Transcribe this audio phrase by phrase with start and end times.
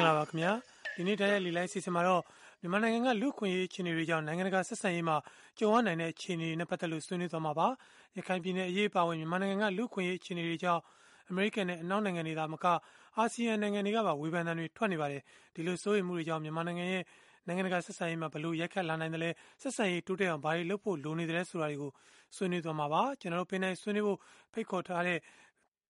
[0.00, 0.52] ္ဂလာပါခင်ဗျာ
[0.96, 2.22] ဒီနေ့တိုင်းရဲ့လီလိုက်စီစဉ်မှာတော့
[2.60, 5.16] မြန်မာနိုင်ငံကလူခွင့်ရေးအခြေအနေတွေကြောင့်နိုင်ငံတကာဆက်ဆံရေးမှာ
[5.58, 7.68] ကြုံရနိုင်တဲ့အခြေအနေတွေနဲ့ပတ်သက်လို့ဆွေးနွေးသွားမှာပါ
[8.16, 10.82] ရခိုင်ပြည်နယ်အရေးပါဝင်မြန်မာနိုင်ငံကလူခွင့်ရေးအခြေအနေတွေကြောင့်
[11.30, 12.66] အမေရိကန်နဲ့အနောက်နိုင်ငံတွေသာမက
[13.16, 15.22] အာဆီယံနိုင်ငံတွေကပါဝေဖန်တာတွေထွက်နေပါတယ်
[15.54, 17.04] ဒီလိုစိုးရိမ်မှုတွေကြောင့်မြန်မာနိုင်ငံရဲ့
[17.46, 19.30] နိုင်ငံတကာဆက်ဆံရေးမှာဘလို့ရိုက်ခတ်လာနိုင်တယ်လဲ
[19.62, 21.90] ဆက်ဆံရေးတိုးတက်အောင်ဘာတွေလုပ်ဖို့လိုနေတယ်ဆိုတာတွေကို
[22.36, 24.18] ဆွေးနွေးသွားမှာပါကျွန်တော်တို့ပင်တိုင်းဆွေးနွေးဖို့
[24.52, 25.18] ဖိတ်ခေါ်ထားတဲ့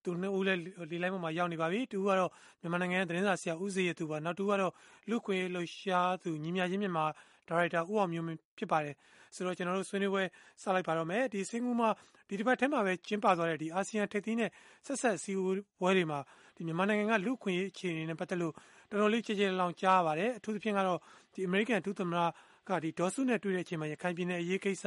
[0.04, 4.72] သူနှစ်ဦးလည်းဒီလိုင်းပေါ်မှာရောက်နေပါပြီ။တူကတော့မြန်မာနိုင်ငံရဲ့သတင်းစာဆရာဦးစေရသူပါ။နောက်တူကတော့
[5.10, 7.04] လူခွေလှရှားသူညီမြချင်းမြန်မာ
[7.48, 8.94] ဒါရိုက်တာဦးအောင်မျိုးမင်းဖြစ်ပါတယ်။
[9.34, 10.24] ဆိုတော့ကျွန်တော်တို့ဆွေးနွေးပွဲ
[10.62, 11.88] စလိုက်ပါတော့မယ်။ဒီစင်ကူမှာ
[12.28, 14.50] ဒီတစ်ပတ်ထဲမှာပဲကျင်းပသွားတဲ့ဒီအာဆီယံထိပ်သီးနဲ့
[14.86, 16.20] ဆက်ဆက်စည်းဝေးပွဲတွေမှာ
[16.56, 18.54] ဒီမြန်မာနိုင်ငံကလူခွင့်ရေးအခြေအနေနဲ့ပတ်သက်လို့
[18.90, 20.98] တော်တော်လေးကြည်ကြဲလောင်ကြားပါတယ်။အထူးသဖြင့်ကတော့
[21.34, 22.20] ဒီအမေရိကန်ဒုသမ္မတ
[22.68, 24.84] ကဒီဒေါ်စုနဲ့တွေ့တဲ့အချိန်မှာရခိုင်ပြည်နယ်အရေးကိစ္စ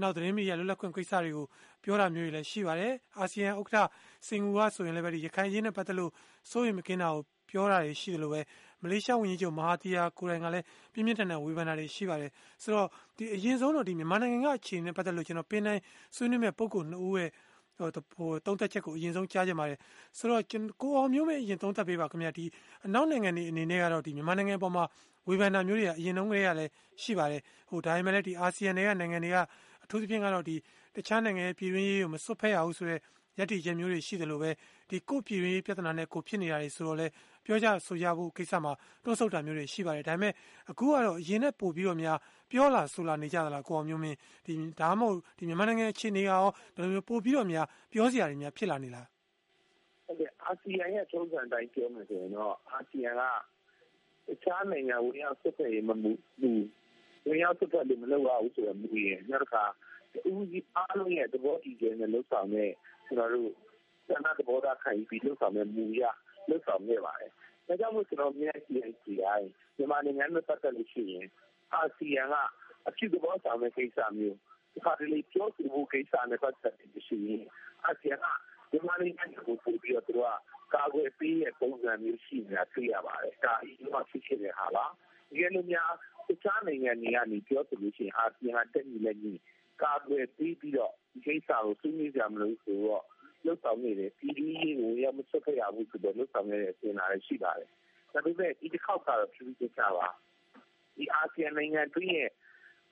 [0.00, 1.46] နောက်သတင်းမီဒီယာလွတ်လပ်ခွင့်ကိစ္စတွေကို
[1.82, 3.88] ပြောတာမျိုးတွေလည်းရှိပါတယ်။အာဆီယံဥက္ကဋ္ဌ
[4.26, 6.10] စင်ကူကဆိုရင်လည်းပဲဒီရခိုင်ရေးနဲ့ပတ်သက်လို့
[6.50, 8.40] စိုးရိမ်မကင်းတာကိုပြောတာတွေရှိတယ်လို့ပဲ
[8.82, 12.30] မလေးရှားဝန်ကြီးချုပ်မဟာတီယာကိုယ်တိုင်ကလည်းပြင်းပြင်းထန်ထန်ဝေဖန်တာတွေရှိပါတယ်။
[12.62, 15.82] ဆိုတော့ဒီအရင်ဆုံးတော့ဒီမြန်မာနိုင်ငံကအခြေအနေနဲ့ပတ်သက်လို့ကျွန်တော်ပင်တိုင်း
[16.16, 17.30] ဆွေးနွေးမဲ့ပုံကိုနှစ်ဦးရဲ့
[17.78, 19.78] ဟိုဟိုတုံးသက်ချက်ကိုအရင်ဆုံးကြားကြပါတယ်
[20.18, 20.42] ဆိုတော့
[20.80, 22.44] ကိုအောင်မျိုးမင်းအရင်တုံးသက်ပေးပါခင်ဗျာဒီ
[22.86, 24.84] အနောက်နိုင်ငံတွေအနေနဲ့ကတော့ဒီမြန်မာနိုင်ငံပေါ်မှာ
[25.28, 26.70] ဝေဖန်တာမျိုးတွေကအရင်တုန်းကတည်းကလည်း
[27.02, 29.42] ရှိပါတယ်ဟိုဒါပေမဲ့လည်းဒီအာဆီယံတွေကနိုင်ငံတွေကအ
[29.90, 30.56] ထူးသဖြင့်ကတော့ဒီ
[30.94, 33.00] တခြားနိုင်ငံရဲ့ပြည်တွင်းရေးကိုမစွတ်ဖက်ရဘူးဆိုတော့
[33.38, 34.50] ရည်တည်ချက်မျိုးတွေရှိတယ်လို့ပဲ
[34.90, 37.06] ဒီကိုပြည်ရေးပြဿနာနဲ့ကိုဖြစ်နေတာတွေဆိုတော့လေ
[37.44, 38.72] ပြောကြဆိုကြဖို့ကိစ္စမှာ
[39.04, 40.32] တွန်းဆုတ်တာမျိုးတွေရှိပါတယ်ဒါပေမဲ့
[40.70, 42.18] အခုကတော့အရင်နဲ့ပို့ပြီးတော့များ
[42.50, 49.06] ပြောလာဆိုလာနေကြသလားကိုအောင်မျိုးမင်းဒီဒါမှမဟုတ်ဒီမြန်မာနိုင်ငံအခြေအနေကရောဒီလိုမျိုးပို့ပြီးတော့များပြောစရာတွေများဖြစ်လာနေလား
[50.06, 53.22] ဟုတ်ကဲ့အာဆီယံရဲ့ထုံးစံတိုင်းပြောမယ်ဆိုရင်တော့အာဆီယံက
[54.26, 56.64] တခြားနိုင်ငံဝင်ရောက်ဆက်ဆံရေးမမှုဘူး
[57.28, 59.64] ဝင်ရောက်ဆက်ဆံလို့မလုပ်ရဘူးဆိုတော့မူရင်နောက်တစ်ခါ
[60.30, 62.70] ဦးစီးအားလုံးရဲ့သဘောတည်ခြင်းနဲ့လှုပ်ဆောင်တဲ့
[63.06, 63.52] ကျွန်တော်တို့
[64.08, 66.02] ဆန္ဒသဘောထားခံယူပြီးလှုပ်ဆောင်တဲ့မူရ
[66.48, 67.32] လှုပ်ဆောင်နေပါတယ်။
[67.66, 69.44] ဒါကြောင့်မို့ကျွန်တော်မြင်ကြည့်ကြည့်ရင်
[69.76, 71.26] မြန်မာနိုင်ငံနဲ့ပတ်သက်လို့ရှိရင်
[71.74, 72.34] အာဆီယံက
[72.88, 74.36] အဖြစ်သဘောဆောင်တဲ့ကိစ္စမျိုး
[74.72, 77.44] ဒီခါတလေပြောဆိုမှုကိစ္စနဲ့ပတ်သက်ပြီးရှိရင်
[77.84, 78.26] အာဆီယံက
[78.70, 80.24] မြန်မာနိုင်ငံကိုပို့ပြီးတော့သူက
[80.74, 84.90] ကာကွယ်ပေးတဲ့ပုံစံမျိုးရှိနေတာတွေ့ရပါတယ်။ဒါအရင်ကဖြစ်ခဲ့တဲ့ဟာလား။
[85.28, 85.94] ဒီလိုမျိုး
[86.28, 89.34] တခြားနိုင်ငံတွေကနေပြောဆိုလို့ရှိရင်အာဆီယံကတက်ညီလက်ညီ
[89.82, 93.04] ကာကွယ်ပြီးပြီးတော့ဒီကိစ္စကိုဆွေးနွေးကြမလို့ဆိုတော့
[93.44, 94.44] လှုပ်ဆောင်နေတယ်ပြည်ဒီ
[94.80, 97.70] ကိုရမဆက်ခဲ့ရဘူးဆိုတော့လှုပ်ဆောင်နေတဲ့အစဉ်လာရှိပါတယ်
[98.12, 100.08] ဒါပေမဲ့ဒီတစ်ခေါက်ကတော့ပြည်သူ့ချပါ
[100.96, 102.30] ဒီအာဆီယံနိုင်ငံတွင်းရဲ့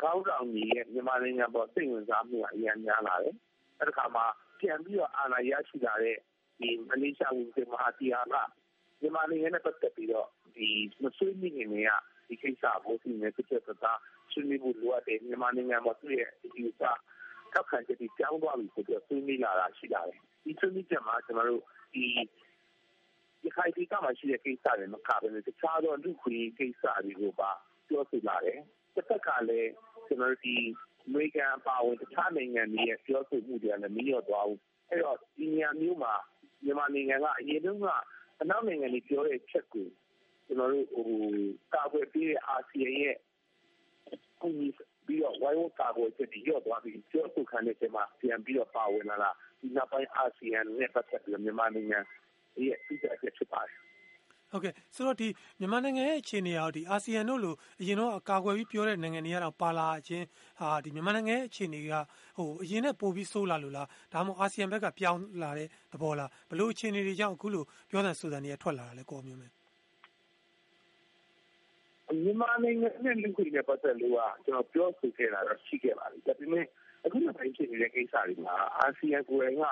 [0.03, 3.37] ကောင်းဆောင်ကြီးရဲ့မြန်မာနိုင်ငံပေါ်စိတ်ဝင်စားမှုအများများလာတယ်
[3.79, 4.25] အဲ့ဒီခါမှာ
[4.61, 6.17] ပြန်ပြီးတော့အာဏာရရှိလာတဲ့
[6.59, 8.35] ဒီမလေးရှားဝန်ကြီးမဟာတီယာက
[9.01, 10.69] မြန်မာနိုင်ငံနဲ့ပတ်သက်ပြီးတော့ဒီ
[11.03, 11.91] မဆွေးနွေးနေနေရ
[12.29, 14.01] ဒီကိစ္စကိုဒီနေ့တစ်ချက်သား
[14.33, 16.93] ဆွေးနွေးဖို့လိုအပ်တယ်မြန်မာနိုင်ငံမှာသူ့ရဲ့ဒီဥစ္စာ
[17.53, 21.63] ထောက်ခံချက်တွေကြောင်းသွားပြီဆိုတော့ဆွေးနွေးလာတာရှိလာတယ်ဒီဆွေးနွေးချက်မှာကျွန်တော်တို့
[21.95, 22.05] ဒီ
[23.43, 27.51] ဒီခိုင်ဒီကမှရှိတဲ့ကိစ္စတွေမကဘဲနဲ့တခြားသောလူခွေကိစ္စတွေကိုပါ
[27.89, 28.61] ပြောဆိုလာတယ်
[28.95, 29.71] တစ်ဖက်ကလည်း
[30.07, 30.57] ကျွန်တော်တို့ဒီ
[31.07, 36.15] အမေရိကန်ပါဝင်တခြားနိုင်ငံတွေရဲ့ပြောဆိုမှုတွေကလည်းမလျော့သွားဘူးအဲ့တော့ဒီနေရာမျိုးမှာ
[36.65, 37.87] မြန်မာနိုင်ငံကအရင်တုန်းက
[38.41, 39.89] အနောက်နိုင်ငံတွေပြောတဲ့ချက်ကို
[40.47, 41.07] ကျွန်တော်တို့ဟို
[41.75, 43.17] ကာကွယ်ပေးတဲ့အာဆီယံရဲ့
[44.41, 44.69] ကူညီ
[45.07, 49.31] ပြီးတော့ဝိုင်းဝန်းကာကွယ်ချက်တွေရော့သွားပြီးပြောဆိုခံတဲ့ချိန်မှာပြန်ပြီးတော့ပါဝင်လာတာ
[49.61, 51.99] ဒီနောက်ပိုင်းအာဆီယံနဲ့ပတ်သက်ပြီးမြန်မာနိုင်ငံ
[52.63, 53.79] ရဲ့အထူးအချက်ဖြစ်ပါတယ်
[54.53, 55.29] ဟုတ်ကဲ့ဆိုတော့ဒီ
[55.61, 60.25] မြန်မာနိုင်ငံရဲ့အခြေအနေအောက်ဒီအာဆီယံတို့လိုအရင်တော့အကာအကွယ်ပြီးပြောတဲ့နိုင်ငံတွေကတော့ပါလာခြင်း
[60.61, 61.93] ဟာဒီမြန်မာနိုင်ငံရဲ့အခြေအနေက
[62.37, 69.56] ဟိုအရင်နဲ့ပိုပြီးဆိုးလာလို့လားဒါမှမဟုတ်အာဆီယံဘက်ကပြောင်းလာတဲ့သဘောလားဘလို့အခြေအနေတွေကြောင့်အခုလိုပြောတဲ့ဆိုတဲ့နေရာထွက်လာတာလဲကိုမျိုးမယ်
[72.15, 76.67] မြန်မာနိုင်ငံနဲ့ လူ့ခွင့်နဲ့ ပတ်သက်လို့က ကျွန်တော် ပြောဆိုခဲ့တာတော့ ရှိခဲ့ပါပြီ။ဒါပေမဲ့
[77.05, 79.65] အခုနောက်ပိုင်း ဖြစ်နေတဲ့ ကိစ္စတွေမှာ အာဆီယံကိုယ်တိုင်က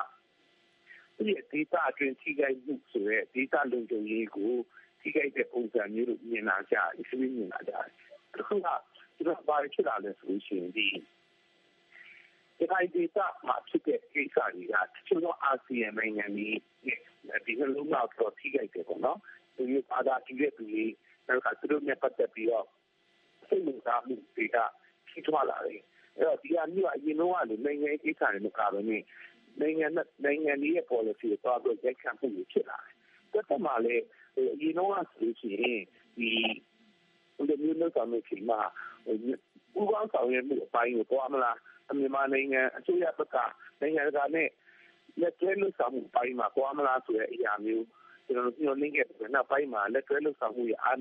[1.16, 4.52] ဒီဒေတာအတွင်း ထိခိုက်မှုဆိုရဲဒေတာလုံခြုံရေးကို
[5.00, 7.88] ထိခိုက်တဲ့ ပုံစံမျိုးလို့ မြင်လာကြအစ်မမြင်လာကြတယ်။
[8.38, 8.68] အခုက
[9.16, 10.88] ကျွန်တော်ဘာဖြစ်လာလဲဆိုလို့ရှိရင်ဒီ
[12.56, 16.48] ဒီခိုင်ဒေတာမှာ ဖြစ်တဲ့ ကိစ္စတွေက တချို့သော အာဆီယံနိုင်ငံတွေ
[17.44, 19.18] ဒီလိုမျိုးတော့ထိခိုက်တယ်ပေါ့နော်။
[19.56, 20.84] ဒီဘာသာတည်တဲ့သူတွေ
[21.28, 22.66] နောက်ကသူတို့နဲ့ပတ်သက်ပြီးတော့
[23.48, 24.56] စိတ်ဝင်စားမှုတွေက
[25.08, 25.80] ဖြစ်သွားလာတယ်။
[26.16, 29.02] အဲ့တော့ဒီအမျိုးအရင်တော့လေနိုင်ငံရေးကိစ္စတွေမကဘဲနဲ့
[29.60, 32.94] နိုင်ငံနဲ့နိုင်ငံရဲ့ policy ကိုတော့ရိုက်ခတ်မှုဖြစ်လာတယ်။
[33.32, 33.96] တက်တက်မှာလေ
[34.36, 35.30] အရင်တော့ဆို
[35.60, 35.80] ရင်
[36.18, 36.30] ဒီ
[37.48, 38.60] ဒီမျိုးလောက်ဆောင်နေချိန်မှာ
[39.10, 39.12] ဥ
[39.74, 41.58] ပဒေဆောင်ရွက်မှုအပိုင်းကိုပေါ်မလား
[41.98, 43.36] မြန်မာနိုင်ငံအစိုးရဘက်က
[43.80, 44.48] နိုင်ငံတကာနဲ့
[45.20, 47.86] လက်တွဲလို့ဆောင်မှုအပိုင်းမှာပေါ်မလားဆိုတဲ့အရာမျိုး
[48.26, 50.98] ကျွန်တော်တို့ညှိနှိုင်းခဲ့တဲ့နောက်ပိုင်းမှာလက်တွဲလှုပ်ဆောင်မှုရအား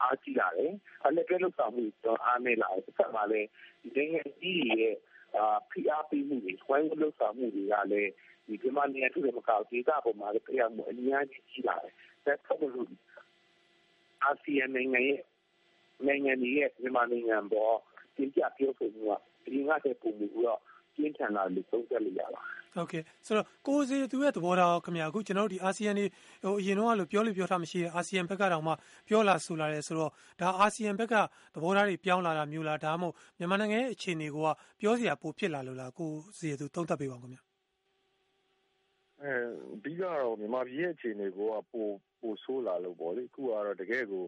[0.00, 0.72] အားကြီးလာတယ်။
[1.16, 3.48] လက်တွဲလှုပ်ဆောင်မှုတော့အားနည်းလာတယ်။တစ်ခါမှလည်း
[3.82, 4.94] ဒီနိုင်ငံကြီးရဲ့
[5.36, 8.10] အာဖိအားပေးမှုတွေဝိုင်းဝန်းလှုပ်ဆောင်မှုတွေကလည်း
[8.46, 11.92] ဒီဒီမှာနေရာထုတွေမကောက်ဒေတာပေါ်မှာလည်းတရားမှုအများကြီးရှိလာတယ်။
[12.26, 12.88] ဒါဆိုလို့
[14.24, 15.22] အာဆီယံနိုင်ငံရဲ့
[16.06, 17.74] နိုင်ငံတွေရဲ့မြန်မာနိုင်ငံပေါ်
[18.16, 19.12] တင်ပြပြောဆိုမှုက
[19.46, 20.60] အရင်ကတည်းကပုံပြီးတော့
[20.94, 26.04] ပြင်းထန်လာလို့သုံးသပ်လို့ရပါတယ်။ ဟုတ်ကဲ့ဆိုတော့ကိုစီသူရဲ့သဘောထားခင်ဗျာအခုကျွန်တော်တို့ဒီအာဆီယံနေ
[26.42, 28.72] ဟိုအရင်တော့လို့ပြောလို့ပြောထားမရှိတဲ့အာဆီယံဘက်ကတော့မှ
[29.08, 31.14] ပြောလာဆိုလာတယ်ဆိုတော့ဒါအာဆီယံဘက်က
[31.54, 34.38] သဘောထားတွေပြောင်းလာတာမျိုးလားဒါမှမဟုတ်မြန်မာနိုင်ငံရဲ့အခြေအနေက
[34.80, 37.42] ပြောစရာပိုဖြစ်လာလို့လားကိုစီသူသုံးသပ်ပေးပါခင်ဗျာ။
[39.22, 39.34] အဲ
[39.74, 41.48] အဓိကတော့မြန်မာပြည်ရဲ့အခြေအနေကပို
[42.20, 44.24] ပိုဆိုးလာလို့ပေါ့လေအခုကတော့တကယ်ကို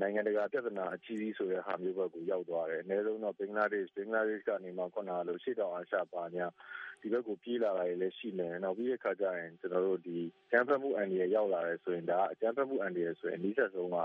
[0.00, 6.46] နိုင်ငံတကာပြဿနာအကြီးကြီးဆိုတဲ့ဟာမျိုးဘက်ကိုရောက်သွားတယ်။အနည်းဆုံးတော့ဘင်္ဂလားဒေ့ရှ်၊ဘင်္ဂလားဒေ့ရှ်ကနေမှခုနကလိုအရှေ့တောင်အာရှဘာညာ
[7.00, 10.02] ဒီဘက်ကိုပြေးလာတာတွေလည်းရှိမယ်။နောက်ပြီးတဲ့အခါကျရင်ကျနော်တို့အ
[10.50, 14.00] ကြမ်းဖက်မှုအန္တရာယ်ရောက်လာတယ်ဆိုရင်ဒါကအကြမ်းဖက်မှုအန္တရာယ်ဆိုရင်အနီးစပ်ဆုံးကမြ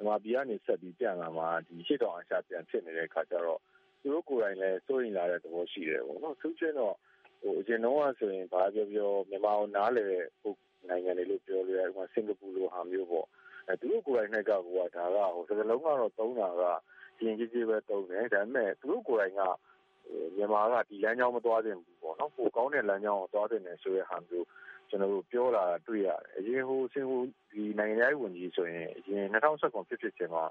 [0.00, 1.46] န်မာပြည်ကနေဆက်ပြီးပျံ့လာမှာ
[1.80, 3.60] အရှေ့တောင်အာရှပြန်ဖြစ်နေတဲ့အခါကျတော့
[4.00, 6.94] သူတို့ကိုယ်တိုင်လည်းစိုးရိမ်လာတဲ့သဘောရှိတယ်ပေါ့နော်။အထူးသဖြင့်တော့
[7.60, 10.24] အရင်တုန်းကဆိုရင်ဘာပဲပြောပြောမြန်မာကိုနားလည်တဲ့
[10.88, 13.26] နိုင်ငံတွေလို့ပြောလို့ရတယ်။ဥပမာစင်္ကာပူလိုဟာမျိုးပေါ့
[13.80, 15.04] သူတို့ကိုယ်တိုင်ကကိုကဒါ
[15.36, 16.62] ကစကားလုံးကတော့သုံးတာက
[17.26, 19.42] ယဉ်ကျေးခြင်းပဲသုံးတယ်ဒါပေမဲ့သူတို့ကိုယ်တိုင်က
[20.36, 24.46] မြန်မာကဒီလမ်းကြောင်းမသွားသင့်ဘူးပေါ့နော်ပိုကောင်းတဲ့လမ်းကြောင်းကိုသွားသင့်တယ်ဆိုတဲ့ဟာမျိုး
[24.88, 27.20] ကျွန်တော်တို့ပြောလာတာတွေ့ရတယ်အရင်ဟိုစင်ဟို
[27.52, 30.44] ဒီနိုင်ငံရေးဝန်ကြီးဆိုရင်အရင်2019ဖြစ်ဖြစ်ချင်းမှာ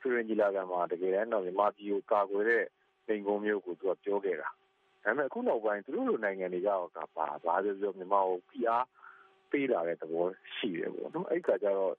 [0.00, 2.64] သူရင်ကြီးလာကမှာတကယ်တမ်းတော့မြန်မာပြည်ကိုကာကွယ်တဲ့
[3.08, 4.48] နေကုန်းမျိုးကိုသူကပြောခဲ့တာ
[5.04, 6.68] ဒါပေမဲ့အခုနောက်ပိုင်းသူတို့လိုနိုင်ငံတွေက
[7.16, 8.86] ပါဘာပြောပြောမြန်မာကိုဖိအား
[9.50, 10.24] ပေးလာတဲ့သဘော
[10.54, 11.94] ရှိတယ်ပေါ့နော်အဲ့ခါကျတော့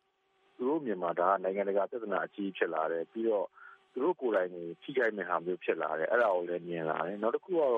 [0.57, 3.48] သူတို့မြန်မာဒါကနိုင်ငံတကာပြဿနာအကြီးဖြစ်လာတယ်ပြီးတော့
[3.92, 7.74] သူတို့ကိုယ်တိုင်ကိုထိခိုက်မဲ့ဟာမျိုးဖြစ်လာတယ်အဲ့ဒါကိုလည်းမြင်လာတယ်နောက်တစ်ခုကတော့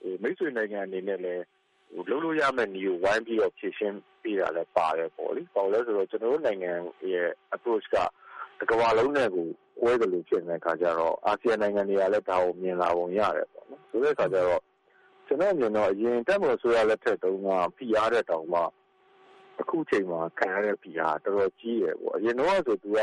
[0.00, 1.44] ဟိုမိတ်ဆွေနိုင်ငံအနေနဲ့လည်း
[1.94, 6.72] ဟိုလုံးလို့ရမယ့်နေကိုဝိုင်းပြီးတော့ဖြည့်ရှင်းပေးတာလည်းပါတယ်ပေါ့လေ။ဘာလို့လဲဆိုတော့ကျွန်တော်တို့နိုင်ငံ
[7.12, 7.96] ရဲ့ approach က
[8.60, 9.48] တကမ္ဘာလုံးနဲ့ကို
[9.84, 14.62] ဝဲတယ်လို့ဖြစ်နေတဲ့အခါကျတော့အာဆီယံနိုင်ငံတွေကလည်းဒါကိုမြင်လာပုံရတယ်ပေါ့နော်။ဆိုတဲ့အခါကျတော့
[15.26, 18.60] ကျွန်တော်မြင်တော့အရင်တက်မလို့ဆိုရလက်ထက်တုန်းကဖိအားတဲ့တောင်မှ
[19.60, 22.98] အခုချိန်မှာခံရတဲ့ ဖိအားတော်တော်ကြီးတယ်ပေါ့ အရင်တော့ဆို သူက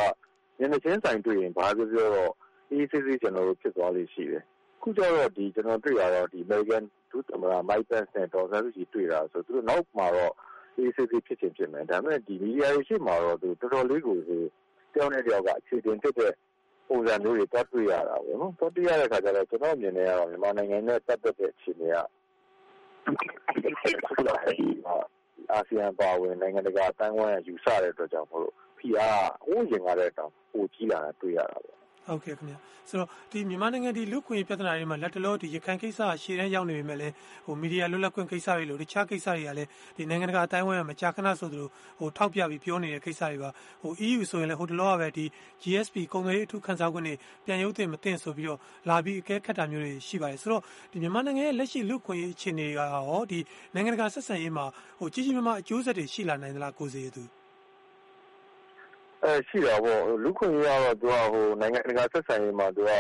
[0.60, 2.34] ညနေချင်းဆိုင်တွေ့ရင် ဘာပြောပြောတော့
[2.72, 4.44] အေးဆေးဆေးကျွန်တော်တို့ဖြစ်သွားလို့ရှိတယ်
[4.82, 10.34] ခုကျတော့ဒီကျွန်တော်တွေ့ရတော့ဒီ American ဒုသမ္မတ Mike Pence နဲ့ ဒေါ်ဆန်းစုကြည် တွေ့တာဆို သူတို့နောက်မှာတော့
[10.78, 14.44] အေးဆေးဆေး ဖြစ်ချင်ဖြစ်မယ် ဒါပေမဲ့ဒီမီဒီယာတွေရှိမှာတော့သူတော်တော်လေးကိုဆို
[14.94, 16.34] တယောက်နဲ့တယောက်က အခြေတင်တက်တဲ့
[16.88, 22.04] ပုံစံမျိုးတွေတက်တွေ့ရတာပေါ့နော်တက်တွေ့ရတဲ့ခါကျတော့ ကျွန်တော်မြင်နေရတော့ မြန်မာနိုင်ငံနဲ့တက်တဲ့ အခြေအနေကအာ
[24.58, 24.96] ဆီယံ
[26.00, 31.75] ပါဝင် နိုင်ငံတကာအတိုင်းဝိုင်းက ယူဆတဲ့အတွက်ကြောင့်မို့လို့ ဖိအားဟိုးရင်ကားတဲ့တောင် ပိုကြီးလာတာ တွေ့ရတာပေါ့
[32.08, 32.56] ဟုတ်ကဲ့ခင်ဗျ
[32.90, 37.14] ဆိုတော့ဒီမြန်မာနိုင်ငံဒီလူခွင့်ပြဿနာတွေမှာလက်တလောဒီရခိုင်ကိစ္စရှေ့တန်းရောက်နေပေမဲ့လည်း
[37.46, 41.68] ဟိုမီဒီယာလွတ်လပ်ခွင့်ကိစ္စတွေလို့တခြားကိစ္စတွေကလည်းဒီနိုင်ငံတကာအတိုင်းအဝိုင်းမှာမကြာခဏဆိုသလို
[42.00, 43.50] ဟိုထောက်ပြပြီးပြောနေတဲ့ကိစ္စတွေပါ
[43.82, 45.26] ဟို EU ဆိုရင်လည်းဟိုတလောကပဲဒီ
[45.64, 47.14] GSP ကုန်သွယ်ရေးအထူးခန်းစားခွင့်တွေ
[47.46, 48.60] ပြန်ရုပ်တင်မတင်ဆိုပြီးတော့
[48.90, 50.62] လာပြီးအကဲခတ်တာမျိုးတွေရှိပါတယ်ဆိုတော့
[50.92, 53.40] ဒီမြန်မာနိုင်ငံရဲ့လက်ရှိလူခွင့်အခြေအနေကရောဒီ
[53.74, 54.66] နိုင်ငံတကာဆက်ဆံရေးမှာ
[55.00, 57.26] ဟိုကြီးကြီးမားမားအကျိုးဆက်တွေရှိလာနိုင်သလားကိုစီရသူ
[59.24, 62.92] အဲရှိတာပေါ့လူခွင့်ရတော့သူကဟိုနိုင်ငံတကာဆက်ဆံရေးမှာသူက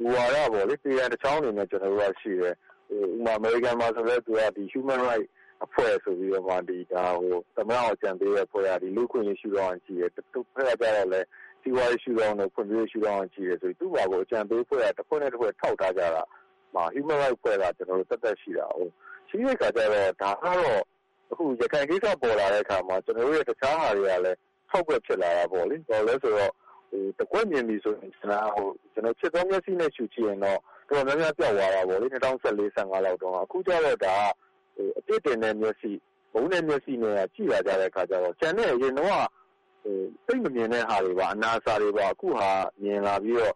[0.00, 2.54] မူဝါဒပေါ့လေတရားတစ်ချောင်းအနေနဲ့ကျွန်တော်တို့ကရှိတယ်
[2.88, 5.26] ဟိုဥမာအမေရိကန်မှာဆိုလဲသူကဒီ human right
[5.64, 11.20] အဖွဲ့ဆိုပြီးတော့မှဒီဒါဟိုသမဏအကြံပေးတဲ့ဖွဲ့ရဒီလူခွင့်ရရှိတော့အောင်ကြည့်တယ်တူဖက်ကြတော့လဲ
[11.62, 16.22] စီဝါရှိတော့အောင်ဖွံ့ဖြိုးရှိတော့အောင်ကြည့်တယ်ဆိုပြီးသူ့ဘာကိုအကြံပေးဖွဲ့ရတစ်ဖွဲ့နဲ့တစ်ဖွဲ့ထောက်ထားကြတာ
[16.74, 18.88] မှာ human right ဖွဲ့ကကျွန်တော်တို့တက်တက်ရှိတာဟို
[19.28, 20.82] ရှိတဲ့ခါကျတော့ဒါကတော့
[21.30, 24.38] အခုရခိုင်ကိစ္စပေါ်လာတဲ့အခါမှာကျွန်တော်တို့ရဲ့တခြားဟာတွေကလည်း
[24.70, 26.52] ထောက်ွက်ဖြစ်လာတာပေါ့လေ။ဘာလို့လဲဆိုတော့
[27.18, 30.58] တကွက်မြင်ပြီဆိုရင်ကျွန်တော်ချစ်သောမျက်စိနဲ့ရှုကြည့်ရင်တော့
[30.88, 35.90] တော်တော်များများပျောက်သွားတာပေါ့လေ။၂၀၁၄-၁၅လောက်တုန်းက။အခုကျတော့ဒါကအပြစ်တင်တဲ့မျက်စိ၊
[36.32, 39.16] မုန်းတဲ့မျက်စိနဲ့ကြည့်လာကြတဲ့အခါကျတော့ကျန်တဲ့အရင်တုန်းက
[40.26, 42.50] သိပ်မမြင်တဲ့ဟာတွေပါ၊အနာအဆာတွေပါအခုဟာ
[42.82, 43.54] မြင်လာပြီးတော့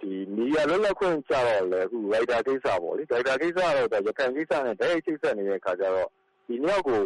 [0.00, 3.72] မီဒီယာလွတ်လပ်ခွင့်ကျတော့လည်းအခုရိုက်တာကိစ္စပေါ့လေ။ရိုက်တာကိစ္စကတော့
[4.06, 6.08] ရခိုင်ကိစ္စနဲ့တိုက်ရိုက်ချိတ်ဆက်နေတဲ့အခါကျတော့
[6.46, 7.00] ဒီနှစ်ယောက်ကို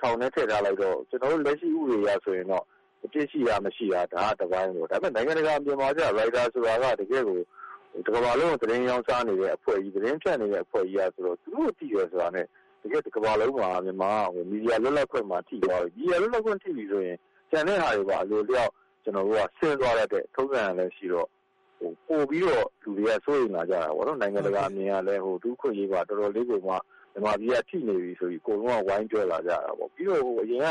[0.00, 2.64] ထောင်ထဲထည့်ထားလိုက်တော့ ကျွန်တော်တို့ လက်ရှိဥပဒေအရဆိုရင်တော့
[3.04, 7.38] အပြစ်ရှိတာ မရှိတာ ဒါကတပိုင်းပေါ့ ဒါပေမဲ့ နိုင်ငံတကာအပြင်မှာကျရိုက်တာဆိုတာက တကယ်ကို
[8.06, 12.46] တကမ္ဘာလုံးကို သတင်းရောင်းစားနေတဲ့အဖွဲ့ကြီး သတင်းဖြန့်နေတဲ့ အဖွဲ့ကြီးอ่ะဆိုတော့ သူတို့တည်ရဆိုတာနဲ့
[12.82, 17.18] တကယ်တကမ္ဘာလုံးမှာ မြန်မာဟိုမီဒီယာလွတ်လပ်ခွင့်မှာထိသွားပြီ မီဒီယာလွတ်လပ်ခွင့် ထိပြီဆိုရင်
[17.50, 18.72] ကျန်တဲ့ဟာတွေပါ အလိုလျောက်
[19.02, 21.28] ကျွန်တော်တို့ကဆင်းသွားတတ်တဲ့ ထုံးစံလည်းရှိတော့
[21.78, 26.74] ဟိုပို့ပြီးတော့ လူတွေက စိုးရိမ်လာကြတာပေါ့နော် နိုင်ငံတကာအမြင်ကလည်းဟိုဒုခွင့်ရေးပါ တော်တော်လေးကိုမှ
[27.12, 30.68] မြန်မာပြည်ကထိနေပြီဆိုပြီးအကုန်လုံးကဝိုင်းပြောလာကြတာပေါ့ပြီးတော့ဟိုအရင်က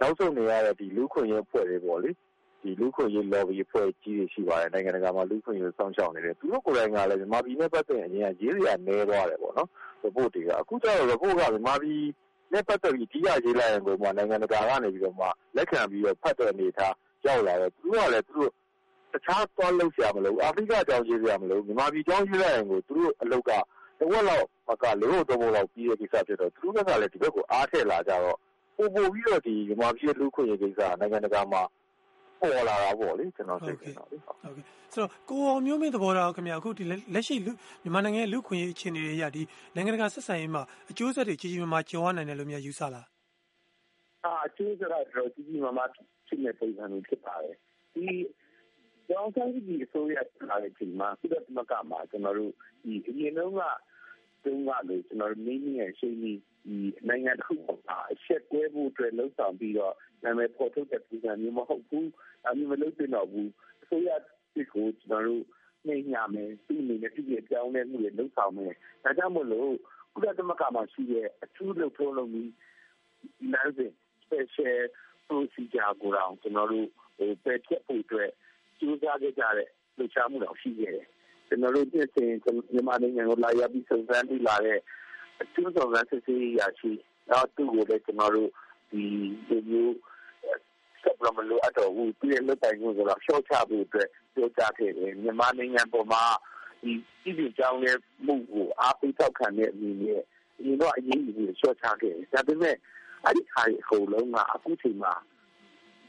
[0.00, 2.10] နောက်ဆုံးနေရတဲ့ဒီလူခွင့်ရေးဖွဲ့တွေပေါ့လေ
[2.62, 9.68] ဒီလူခွင့်ရေး lobby ဖွဲ့ကြီးတွေရှိပါတယ်နိုင်ငံတကာမှာလူခွင့်ရေးစောင့်ရှောက်နေတယ်သူတို့ကိုယ်တိုင်ကလည်းမြန်မာပြည်နဲ့ပတ်သက်ရင်အရင်ကရေးစရာနဲသွားတယ်ပေါ့နော်
[10.04, 12.02] report တွေကအခုကျတော့ report ကမြန်မာပြည်
[12.52, 16.94] နဲ့ပတ်သက်ပြီးဒီရရေးလိုက်ရင်ကိုမှနိုင်ငံတကာကနေပြီးတော့မှလက်ခံပြီးတော့ဖတ်တဲ့အနေထား
[17.26, 18.50] ရောက်လာတော့သူတို့ကလည်းသူတို့
[19.12, 23.50] တခြားသွားလုပ်ရမလို့အာဖရိကကြောင်ရေးရမလို့မြန်မာပြည်ကြောင်ရေးလိုက်ရင်ကိုသူတို့အလုပ်က
[23.98, 24.46] တဝက်လောက်
[24.82, 28.38] က လေးဖို့သုံးဖို့လောက် ပြီးတဲ့ကိစ္စဖြစ်တော့ သူတို့ဘက်ကလည်း ဒီဘက်ကို အားထည့်လာကြတော့
[28.76, 31.62] ပိုပိုပြီးတော့ဒီမြန်မာပြည်လူခွင့်ရေးကိစ္စနိုင်ငံတကာမှာ
[32.40, 36.84] ပေါ်လာတာပေါ့လေ ကျွန်တော် စိတ်ကတော့လေဟုတ်ကဲ့ဆိုတော့ ကိုအောင်မျိုးမင်း သဘောထားခင်ဗျာအခုဒီ
[37.14, 39.42] လက်ရှိ မြန်မာနိုင်ငံရဲ့ လူခွင့်ရေး အခြေအနေတွေအရဒီ
[39.74, 43.06] နိုင်ငံတကာ ဆက်ဆံရေးမှာ အကျိုးဆက်တွေ ကြီးကြီးမားမားကျော်ရနိုင်တယ်လို့များ ယူဆလား
[44.24, 47.56] အာအကျိုးဆက်တော့ကြီးကြီးမားမား ဖြစ်နေပုံစံမျိုး ဖြစ်ပါတယ်
[47.94, 48.06] ဒီ
[49.08, 50.16] ကျောင်းဆိုင်ကြီးအစိုးရ
[50.50, 53.60] လာတဲ့ချိန်မှာပြည်တော်မကမှာကျွန်တော်တို့ဒီအရင်တော့က
[54.48, 56.32] တုန်းကလို့ကျွန်တော်မင်းကြီးရဲ့ရှိနေ
[56.66, 56.76] ဒီ
[57.08, 57.54] နိုင်ငံတစ်ခု
[57.86, 62.08] မှာအချက်ကွဲဖို့အတွက်လှုံ့ဆော်ပြီးတော့နာမည်ပေါ်ထုတ်တဲ့ပုံစံမျိုးမဟုတ်ဘူး
[62.46, 63.50] အမျိုးမလုပ်တင်တော့ဘူး
[63.82, 64.10] အစိုးရ
[64.54, 65.44] စစ်ကိုကျွန်တော်တို့
[65.86, 68.72] နှိမ့်ညမယ်သူ့အနေနဲ့ပြည်ပြပြောင်းလဲမှုတွေလှုံ့ဆော်မယ်
[69.04, 69.72] ဒါကြောင့်မို့လို့
[70.14, 72.52] ကုလသမဂ္ဂမှာရှိတဲ့အထူးလုပ်ထုံးလုပ်ပြီး
[73.52, 73.92] လမ်းစဉ်
[74.24, 74.80] special
[75.26, 78.30] procedure ကိုတော့ကျွန်တော်တို့ဟိုပယ်ချက်ဖို့အတွက်
[78.78, 81.06] ကြိုးစားခဲ့ကြတဲ့လှုပ်ရှားမှုတော့ရှိခဲ့တယ်
[81.48, 82.30] ကျွန်တော်တို့ပြည်စင်
[82.72, 84.78] မြန်မာနိုင်ငံကိုလာရောက်ပြီးစုံစမ်းပြီးလာတဲ့
[85.40, 86.90] အထူးဆောင်စစ်ဆေးရရှိ
[87.30, 88.50] တော့သူ့ကိုလည်းကျွန်တော်တို့
[88.90, 89.02] ဒီ
[89.48, 89.94] ဒီမျိုး
[91.02, 96.22] ဆက်ပြမလို့အတော့ဘူးပြည့်လက်တိုင်ကိုဆိုတော့ရှော့ချဖို့အတွက်ပြောကြားခဲ့တယ်မြန်မာနိုင်ငံပေါ်မှာ
[96.82, 100.20] ဒီပြည်ပြည်ကြောင်းရဲ့မှုကိုအားပေးထောက်ခံတဲ့အနေနဲ့
[100.64, 102.76] ဒီတော့အရေးကြီးရှော့ချခဲ့တယ်ဒါပေမဲ့
[103.24, 105.14] အဲ့ဒီခါအကုန်လုံးကအခုချိန်မှာ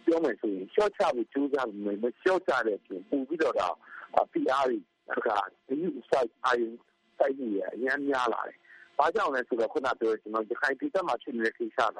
[0.05, 3.75] ပြောမယ်ဆိုရင်ရှော့ချဖို့ကြိုးစားမယ်မရှော့ချတဲ့ပြင်ပူပြီးတော့တော့
[4.33, 4.77] PR တွေ
[5.27, 5.29] က
[5.67, 5.75] ဒီ
[6.09, 6.73] site အရင်
[7.17, 8.57] site ကြီးရအများများလာတယ်
[8.97, 11.99] ဘာကြောင့်လဲဆိုတော့ခုနပြောကျွန်တော်ဒီခိုင်ပြည်သက်မှာဖြစ်နေတဲ့ကိစ္စက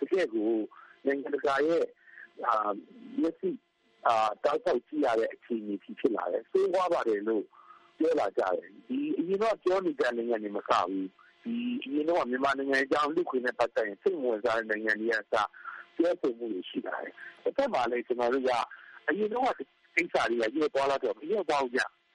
[0.00, 0.50] တကယ်ကို
[1.06, 1.84] နိုင်ငံတကာရဲ့
[2.46, 2.70] အာ
[3.20, 3.50] မျက်စိ
[4.06, 7.44] အာတောက်တောက်ကြည့်ရတဲ့အခြေအနေဖြစ်ဖြစ်လာတယ်။ဆိုးွားပါတယ်လို့
[7.98, 11.04] ပြောလာကြတယ်။ဒီအရင်တော့ပြောနေတဲ့နိုင်ငံတွေမကဘူး။
[11.44, 15.34] ဒီအရင်တော့မြန်မာနိုင်ငံအကြောင်းလူခွေနဲ့ပတ်သက်ရင်စိတ်ဝင်စားတဲ့နိုင်ငံတွေကစ
[15.96, 18.50] ပြောဆိုမှုတွေရှိလာတယ်။တစ်ဖက်မှာလည်းကျွန်တော်တို့က
[19.08, 21.80] အရင်တော့ကိစ္စတွေကရေပေါ်လာတော့မရေပေါ်ကြ။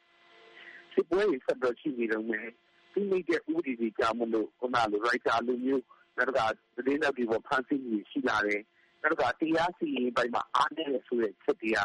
[0.94, 2.48] စစ်ပွဲတွေဆက်တော့ရှိနေတော့မယ်
[2.92, 5.84] ဖိနှိပ်တဲ့ဥပဒေတွေကြောင့်မို့လို့ခုနလိုရိုက်တာလိုမျိုး
[6.18, 6.40] နောက်က
[6.76, 8.62] သတင်းတွေပေါ်ဖန်ဆီးမှုရှိလာတယ်
[9.02, 11.78] နောက်ကတရားစီရင်ပိုင်းမှာအားနည်းတဲ့ဆိုတဲ့ချက်တွေက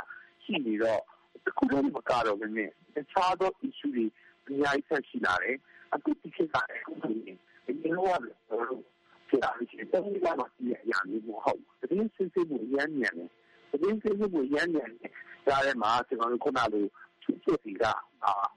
[0.45, 1.01] ရှိနေတော့
[1.45, 4.07] တခုလုံးမကတော့ဘဲနဲ့တခြားသော issue တွေ
[4.49, 5.57] အများကြီးဆက်ရှိလာတယ်
[5.95, 7.37] အခုဒီခေတ်ကလည်းအခုဒီနေ့
[7.67, 13.31] ဒီလိုရတယ်ဆိုတော့ဒီအရေးကြီးတဲ့နေရာမှာဒီအရာမျိုးမဟုတ်ဘူးသတင်းစစ်စစ်မှုရမ်းမြန်တယ်
[13.71, 15.13] သတင်းစစ်စစ်မှုရမ်းမြန်တယ်
[15.47, 17.06] ဒါလည်းမှာကျွန်တော်တို့ခုနလိုဖြ
[17.53, 17.85] စ်စီက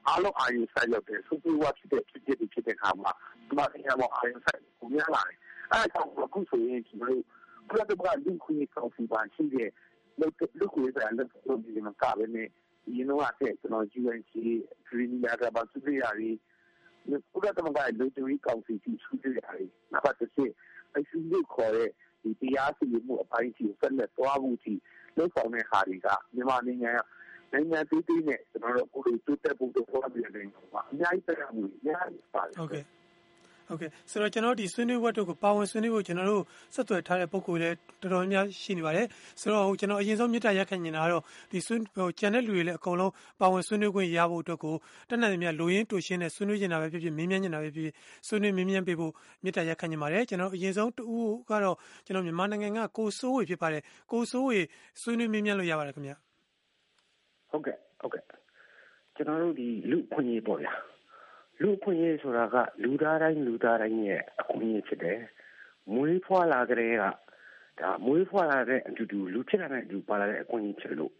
[0.07, 3.11] အားလုံးအာရုံစိုက်ရောက်တဲ့စူပူဝါဖြစ်တဲ့ဖြစ်ဖြစ်ဖြစ်တဲ့ခါမှာ
[3.47, 5.37] ဒီမှာအရာမအာရုံစိုက်ကိုများလာတယ်
[5.71, 7.23] အဲဒါကြောင့် အခုဆိုရင်ကျွန်တော်တို့
[7.69, 9.69] ဘယ်တော့မှလူခွင့်ကောင်စီပါရှိတဲ့
[10.19, 10.27] လူ
[10.59, 12.43] လူခွင့်ဆိုင်လက်လို့ဒီမှာကပဲနေ
[12.97, 14.33] you know အတဲ့ကျွန်တော် UNC
[14.87, 16.29] Green Data ဘာသူတွေရာဒီ
[17.31, 20.51] ဘုရားတမကလူတွေကောင်စီတီသူတွေရာဒီနောက်တစ်ချက်
[20.95, 21.89] အစီအစဉ်ခေါ်တဲ့
[22.23, 24.79] ဒီတရားစီရင်မှုအပိုင်းကြီးဆက်လက်သွားမှုကြီး
[25.17, 26.91] လောက်ဆောင်တဲ့ဟာတွေက မြန်မာနိုင်ငံ
[27.51, 32.83] နိုင်ငံသေးသေးနဲ့ကျွန်တော်တို့ကိုယ်တိုးတက်ဖို့တော့ပြောပြနေတယ်ပါအများကြီးတက်မှုအများကြီးပါတယ်ဟုတ်ကဲ့
[33.69, 36.43] ဟုတ်ကဲ့ဆိုတော့ကျွန်တော်ဒီဆွေးနွေးဝတ်တို့ကိုပါဝင်ဆွေးနွေးဖို့ကျွန်တော်တို့
[36.75, 39.05] ဆက်သွယ်ထားတဲ့ပုံကိုလည်းတော်တော်များရှိနေပါတယ်
[39.41, 44.75] ဆိုတော့ကျွန်တော်အရင်ဆုံးမြစ်တာရက်ခန့်နေတာတော့ဒီဆွေးဟိုကျန်တဲ့လူတွေလည်းအကုန်လုံးပါဝင်ဆွေးနွေးခွင့်ရဖို့အတွက်ကို
[45.09, 47.93] တနက်နေ့မြလိုရင်းတူရှင်းနဲ့ဆွေးနွေးနေတာပဲဖြစ်ဖြစ်မင်းမြန်းနေတာပဲဖြစ်ဖြစ်
[48.27, 49.11] ဆွေးနွေးမင်းမြန်းပေးဖို့
[49.43, 51.03] မြစ်တာရက်ခန့်နေပါတယ်ကျွန်တော်အရင်ဆုံးတူ
[51.49, 51.75] ကတော့
[52.05, 54.59] ကျွန်တော်မြန်မာနိုင်ငံကကိုစိုးဝေဖြစ်ပါတယ်ကိုစိုးဝေ
[55.01, 56.13] ဆွေးနွေးမင်းမြန်းလို့ရပါတယ်ခင်ဗျ
[57.49, 58.23] ဟုတ်ကဲ့ဟုတ်ကဲ့
[59.15, 60.73] ကျွန်တော်တို့ဒီလူခွင့်ရေးပေါ့ဗျာ
[61.61, 65.19] လူခွင့်ရေးဆိုတာကလူသားတိုင်းလူသားတိုင်းရဲ့အခွင့်အရေးဖြစ်တယ်
[65.93, 67.03] မွေးဖွားလာကြတဲ့က
[67.79, 71.13] ဒါမွေးဖွားလာတဲ့အတူတူလူဖြစ်လာတဲ့အတူပါလာတဲ့အခွင့်အရေးဖြစ်လို့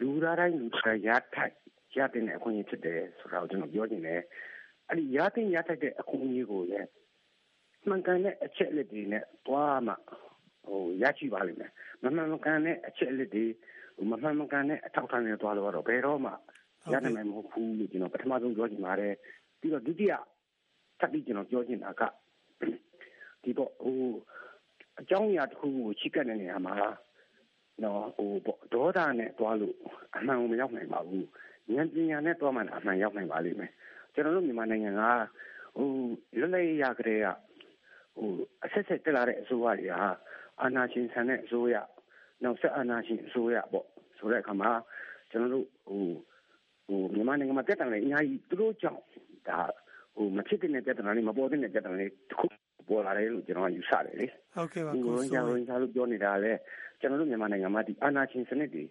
[0.00, 1.54] လူသားတိုင်းလူသားရထိုက်
[1.96, 4.20] ရတဲ့အခွင့်အရေးဖြစ်တယ်ဆိုတာကိုကျွန်တော်ပြောချင်တယ်
[4.88, 6.88] အဲ့ဒီရတဲ့ရထိုက်တဲ့အခွင့်အရေးကိုလည်း
[7.88, 9.94] မှန်ကန်တဲ့အချက်အလက်တွေနဲ့တွားမှ
[10.70, 11.72] ဟိုရရှိပါလိမ့်မယ်
[12.02, 13.44] မမှန်မကန်တဲ့အချက်အလက်တွေ
[14.10, 16.32] မမှန်မကန်တဲ့အထောက်အထားတွေတွားလို့တော့ဘယ်တော့မှ
[16.92, 19.14] ရနိုင်မှာမဟုတ်ဘူးလို့ကျွန်တော်ပထမဆုံးပြောချင်ပါတယ်
[19.60, 20.12] ပြီးတော့ဒုတိယ
[20.98, 22.02] ထပ်ပြီးကျွန်တော်ပြောချင်တာက
[23.42, 23.98] ဒီပေါ့ဟို
[25.00, 26.74] အကြောင်းအရာတစ်ခုကိုချိကတ်တဲ့နေရာမှာ
[27.82, 29.76] နော်ဟိုပေါ့ဒေါသနဲ့တွားလို့
[30.16, 31.26] အမှန်ကိုမရောက်နိုင်ပါဘူး
[31.74, 33.72] ဉာဏ်ပညာနဲ့တွားမှအမှန်ရောက်နိုင်ပါလိမ့်မယ်
[34.14, 35.02] ကျွန်တော်တို့မြန်မာနိုင်ငံက
[35.76, 35.88] ဟို
[36.38, 37.26] လွတ်လပ်ရကြတဲ့က
[38.16, 38.30] ဟို
[38.64, 40.08] အဆက်ဆက်တက်လာတဲ့အစိုးရတွေဟာ
[40.62, 41.76] အာဏာရှင်ဆန်တဲ့အစိုးရ
[42.42, 43.86] နောက်ဆက်အာဏာရှင်အစိုးရပေါ့
[44.18, 44.70] ဆိုတဲ့အခါမှာ
[45.30, 46.04] ကျွန်တော်တို့ဟို
[46.88, 49.02] ဟိုမြန်မာနိုင်ငံမှာတက်တယ်လေအများကြီးသူတို့ကြောင့်
[49.48, 49.60] ဒါ
[50.16, 52.46] ဟိုမဖြစ်တဲ့ပြဿနာလေးမပေါ်တဲ့ပြဿနာလေးတစ်ခု
[52.88, 56.52] ပေါ်လာတယ်လို့ကျွန်တော်ကယူဆတယ်လေဟုတ်ကဲ့ပါကိုရိုနာဗိုင်းရပ်စ်လို့ပြောနေတာလေ
[57.00, 58.84] ကျွန်တော်တို့မြန်မာနိုင်ငံမှာဒီအာဏာရှင်စနစ်တွေ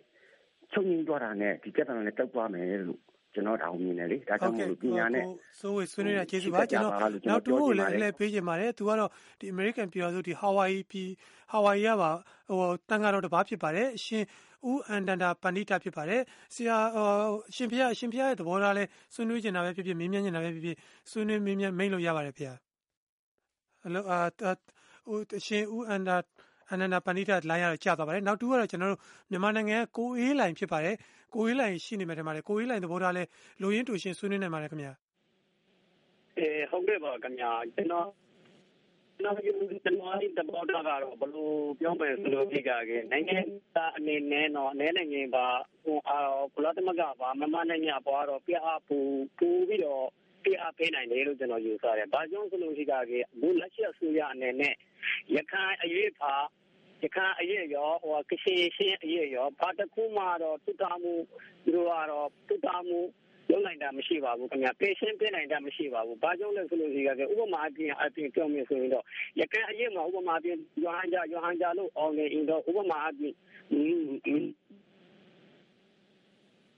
[0.71, 3.01] ချုပ်ငြိမ်းသွားတာနဲ့ဒီပြဿနာနဲ့တောက်သွားမယ်လို့
[3.37, 5.23] ကျွန်တော်တောင်းမြင်တယ်လေဒါကြောင့်မို့လို့ပညာနဲ့
[5.59, 6.93] ဆိုဝေဆွေးနွေးတာကျေးဇူးပါကျွန်တော်
[7.29, 11.09] နောက်တူကိုလည်းလည်းပေးချင်ပါတယ်သူကတော့ဒီ American ပြည်တော်စုဒီ Hawaii ပြည်
[11.53, 12.11] Hawaii ကပါ
[12.49, 14.23] ဟိုတန်ကတော့တပါးဖြစ်ပါတယ်အရှင်
[14.69, 16.21] ဦးအန်တန်တာပဏိတာဖြစ်ပါတယ်
[16.55, 16.99] ဆရာအ
[17.55, 20.77] ရှင်ဖျားအရှင်ဖျားရဲ့သဘောထားလဲဆွေးနွေးချင်တာပဲဖြစ်ဖြစ်မင်းမြန်းချင်တာပဲဖြစ်ဖြစ်
[21.11, 22.45] ဆွေးနွေးမင်းမြန်းမိတ်လို့ရပါတယ်ဖေ။
[23.81, 24.19] ဟယ်လိုအာ
[25.07, 26.17] ဟိုအရှင်ဦးအန်တာ
[26.71, 30.95] အနန္ဒပဏိတလိုင်းကတော့ကြာသွားပါတယ်နောက်တူကတော့ကျွန်တော်တို့မြန်မာနိုင်ငံကိုအေးလိုင်ဖြစ်ပါတယ်
[31.33, 33.23] ကိုအေးလိုင်ရှိနေမယ်ထင်ပါတယ်ကိုအေးလိုင်သဘောထားလဲ
[33.61, 34.93] လူရင်းတူရှင်ဆွေးနွေးနိုင်ပါတယ်ခင်ဗျာ
[36.37, 38.07] အဲဟုတ်ကဲ့ပါခင်ဗျာကျွန်တော်
[39.23, 39.51] နောက်ယူ
[39.83, 43.37] ကျွန်တော်ဒီတဘောတာကတော့ဘလို့ပြောမယ်ဆိုလို့ဒီကကနိုင်ငံ
[43.75, 45.45] သားအနေနဲ့တော့အနေနဲ့ငင်ပါ
[45.83, 46.17] ဟိုအာ
[46.53, 48.97] ကုလသမဂ္ဂပါမမနိုင်ငံပေါ်တော့ပြအပူ
[49.37, 50.05] ပူပြီးတော့
[50.43, 54.73] ပြအပေးနိုင်တယ်လို့ကျွန်တော်ယူဆတယ်။ဘာကြောင့်ဆိုလို့ဒီကကဘူးလက်ရှိအစိုးရအနေနဲ့
[55.35, 56.33] ရခိုင်အရေးပါ
[57.03, 61.13] ရခိုင်အရေးရောဟိုကချင်ရှင်းအရေးရောဘာတခုမှတော့တုတာမှု
[61.63, 62.99] သူတို့ကတော့တုတာမှု
[63.49, 69.05] လုံးနိုင်တာမရှိပါဘူးခင်ဗျာပေရှင်းပြနိုင်တာမရှိပါဘူးဘာကြောင့်လဲဆိုလို့ဒီကဥပမာအပြင်အပြင်ပြောမယ်ဆိုရင်တော့
[69.39, 73.33] ရကဲအရေးမှာဥပမာအပြင်ယောဟန်ဂျာယောဟန်ဂျာလို့အော်နေရင်တော့ဥပမာအပြင်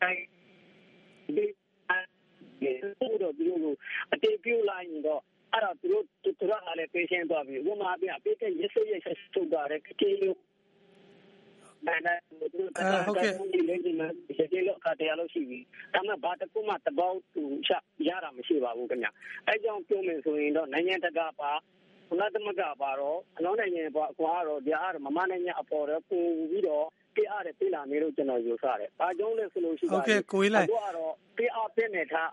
[0.02, 0.12] အဲ
[1.38, 1.46] ဒီ
[3.22, 3.74] တော့ဒီလို
[4.14, 5.22] အတေးပြလိုက်ရင်တော့
[5.54, 10.38] အဲ့တော့သူတို့သူတို့ကလည်းပေရှင်းသွားပြီဥပမာအပြင်အပိတ်ကရစ်ဆွရဆက်ထုတ်တာတဲ့ကေလို့
[11.88, 15.60] နိုင်တယ်ဟုတ်ကဲ့ဒီလေးဒီမှာရှင်းလို့ခါတရားလို့ရှိပြီ
[15.94, 17.72] ဒါမှဘာတကူမှတပေါင်းသူချ
[18.08, 19.08] ရတာမရှိပါဘူးခင်ဗျ
[19.48, 21.52] အဲကြောင့်ပြောမယ်ဆိုရင်တော့နိုင်ငံတကာပါ
[22.10, 32.30] ဘုရားသမဂပါတော့အလုံးနိုင်ငံပေါ့အကွာတော့ဒီအားမမနိုင်ငံအပေါ်တော့ပုံပြီးတော့ပြအားတယ်ပြလာနေလို့ကျွန်တော်ယူဆတယ်။ဘာကြောင့်လဲဆိုလို့ရှိတာဟုတ်ကဲ့ကိုကြီးလိုက်တော့ပြအားပြနေထား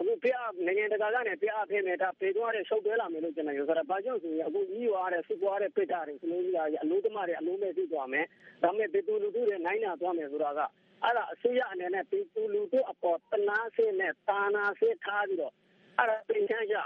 [0.00, 8.24] အခုပြအနိုင်ငံတကာကနေပြအဖေးနေတာပေသွားတဲ့ရှုပ်သွဲလာမယ်လို့ကျွန်တော်ပြောတာ။ဘာကြောင့်ဆိုရင်အခုကြီးရွာတဲ့စုပွားတဲ့ပိတ်တာတွေစလုံးကြီးအလို့သမားတွေအလုံးမဲ့သိသွားမယ်။
[8.62, 10.60] ဒါပေမဲ့ပေတူလူတို့တွေနိုင်နာသွားမယ်ဆိုတာက
[11.04, 15.52] အဲ့ဒါအစိုးရအနေနဲ့ပေတူလူတို့အပေါ်တနာစေနဲ့တာနာစေထားပြီးတော့
[15.98, 16.76] အဲ့ဒါပြင်ချမ်းကြ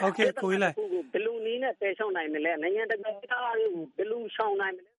[0.00, 0.74] ဟုတ်ကဲ့ကိုကြီးလိုက်
[1.12, 4.93] ဘလူနီးနဲ့တဲဆောင်နိုင်မလဲနိုင်ငံတကာအားတွေကိုဘလူဆောင်နိုင်မလဲ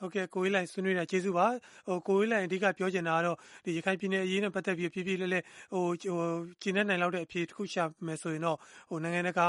[0.00, 1.46] ဟုတ်ကဲ့ကိုဝေးလိုင်ဆွေးနွေးတာကျေးဇူးပါ
[1.86, 6.28] ဟိုကိုဝေးလိုင်အဓိကပြောချင်တာကတော့ဒီရခိုင်ပြည်နယ်အရေးနဲ့ပတ်သက်ပြီးဖြည်းဖြည်းလေးလေးဟိုဟို
[6.62, 8.56] ကျင်းနေနိုင်လောက်တဲ့အဖြေတစ်ခုရှာမယ်ဆိုရင်တော့
[8.90, 9.46] ဟိုနိုင်ငံတကာ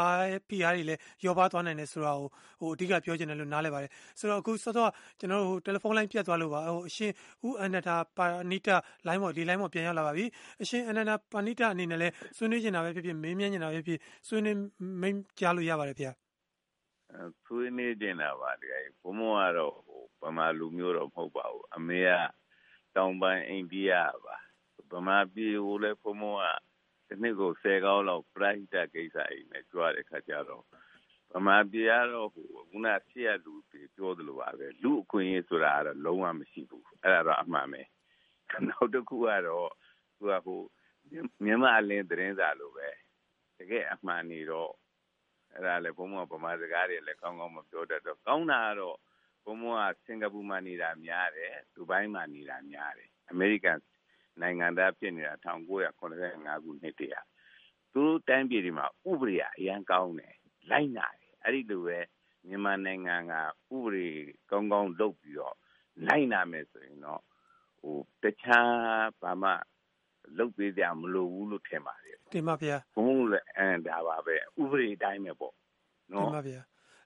[0.50, 4.88] ဖိအားတွေလည်းရောပါသွားနိုင်တယ်ဆိုတာကိုဟိုအဓိကပြောချင်တယ်လို့နားလည်ပါတယ်ဆိုတော့အခုစောစော
[5.20, 7.12] ကျွန်တော်တို့တယ်လီဖုန်းလိုင်းပြတ်သွားလို့ပါဟိုအရှင်
[7.48, 8.76] ဦးအန္တတာပါနီတာ
[9.08, 10.26] လိုင်းပေါ်ဒီလိုင်းပေါ်ပြန်ရောက်လာပါပြီ
[10.62, 14.58] အရှင်အန္တတာပါနီတာအနေနဲ့လည်းဆွေးနွေးချင်တာပဲဖြစ်ဖြစ်မေးမြန်းချင်တာပဲဖြစ်ဆွေးနွေး
[15.02, 16.12] မိတ်ကြားလို့ရပါတယ်ဗျာ
[17.46, 19.74] ဆွေးနွေးနေတာပါတကယ်ဘုံမောကတော့
[20.22, 22.12] ဗမာလူမျိုးတော့မဟုတ်ပါဘူးအမေက
[22.96, 23.92] တောင်ပိုင်းအိန္ဒိယ
[24.26, 24.36] ပါ
[24.92, 26.44] ဗမာပြည်ကိုလည်းဘုံမောက
[27.08, 30.64] ဒီနှစ်ကို10ကောင်းလောက်ပြိုက်တာကိစ္စအိမ်နဲ့ကြွားတဲ့ခါကျတော့
[31.34, 33.54] ဗမာပြည်ကတော့ဟိုခုနဆရာလူ
[33.96, 37.82] ပြောသလိုပါပဲလူအခွင့်အရေးဆိုတာကတော့လုံးဝမရှိဘူးအဲ့ဒါတော့အမှန်ပဲ
[38.68, 39.70] နောက်တစ်ခုကတော့
[40.18, 40.62] သူကဟို
[41.44, 42.90] မြန်မာအလင်းသတင်းစာလိုပဲ
[43.58, 44.72] တကယ်အမှန်နေတော့
[45.54, 48.98] အဲ့ဒါလည်းဘုံမဗမာစကားတွေလည်းကောင်းကောင်းမပြောတတ်တော့ကောင်းတာကတော့
[49.48, 53.80] ဘုံမကစင်ကာပူမှာနေတာများတယ်ဒူဘိုင်းမှာနေတာများတယ်အမေရိကန်
[54.42, 56.06] နိုင်ငံသားဖြစ်နေတာ1985ခု
[56.82, 57.26] နှစ်တည်းอ่ะ
[57.94, 60.36] သူတို့တိုင်းပြည်တွေမှာဥပဒေအရန်ကောင်းတယ်
[60.72, 61.98] လိုက်နာတယ်အဲ့ဒီလိုပဲ
[62.48, 63.34] မြန်မာနိုင်ငံက
[63.76, 64.08] ဥပဒေ
[64.52, 65.56] ကောင်းကောင်းလုပ်ပြီးတော့
[66.08, 67.22] လိုက်နာမယ်ဆိုရင်တော့
[67.80, 68.72] ဟိုတခြား
[69.22, 69.52] ဘာမှ
[70.38, 75.54] လုပ်ပေးကြမလိုဘူးလို့ထင်ပါတယ်တင်ပါဗျာဘုံလည်းအဲဒါပါပဲဥပဒေတိုင်းပဲပေါ့
[76.12, 76.62] နော်တင်ပါဗျာ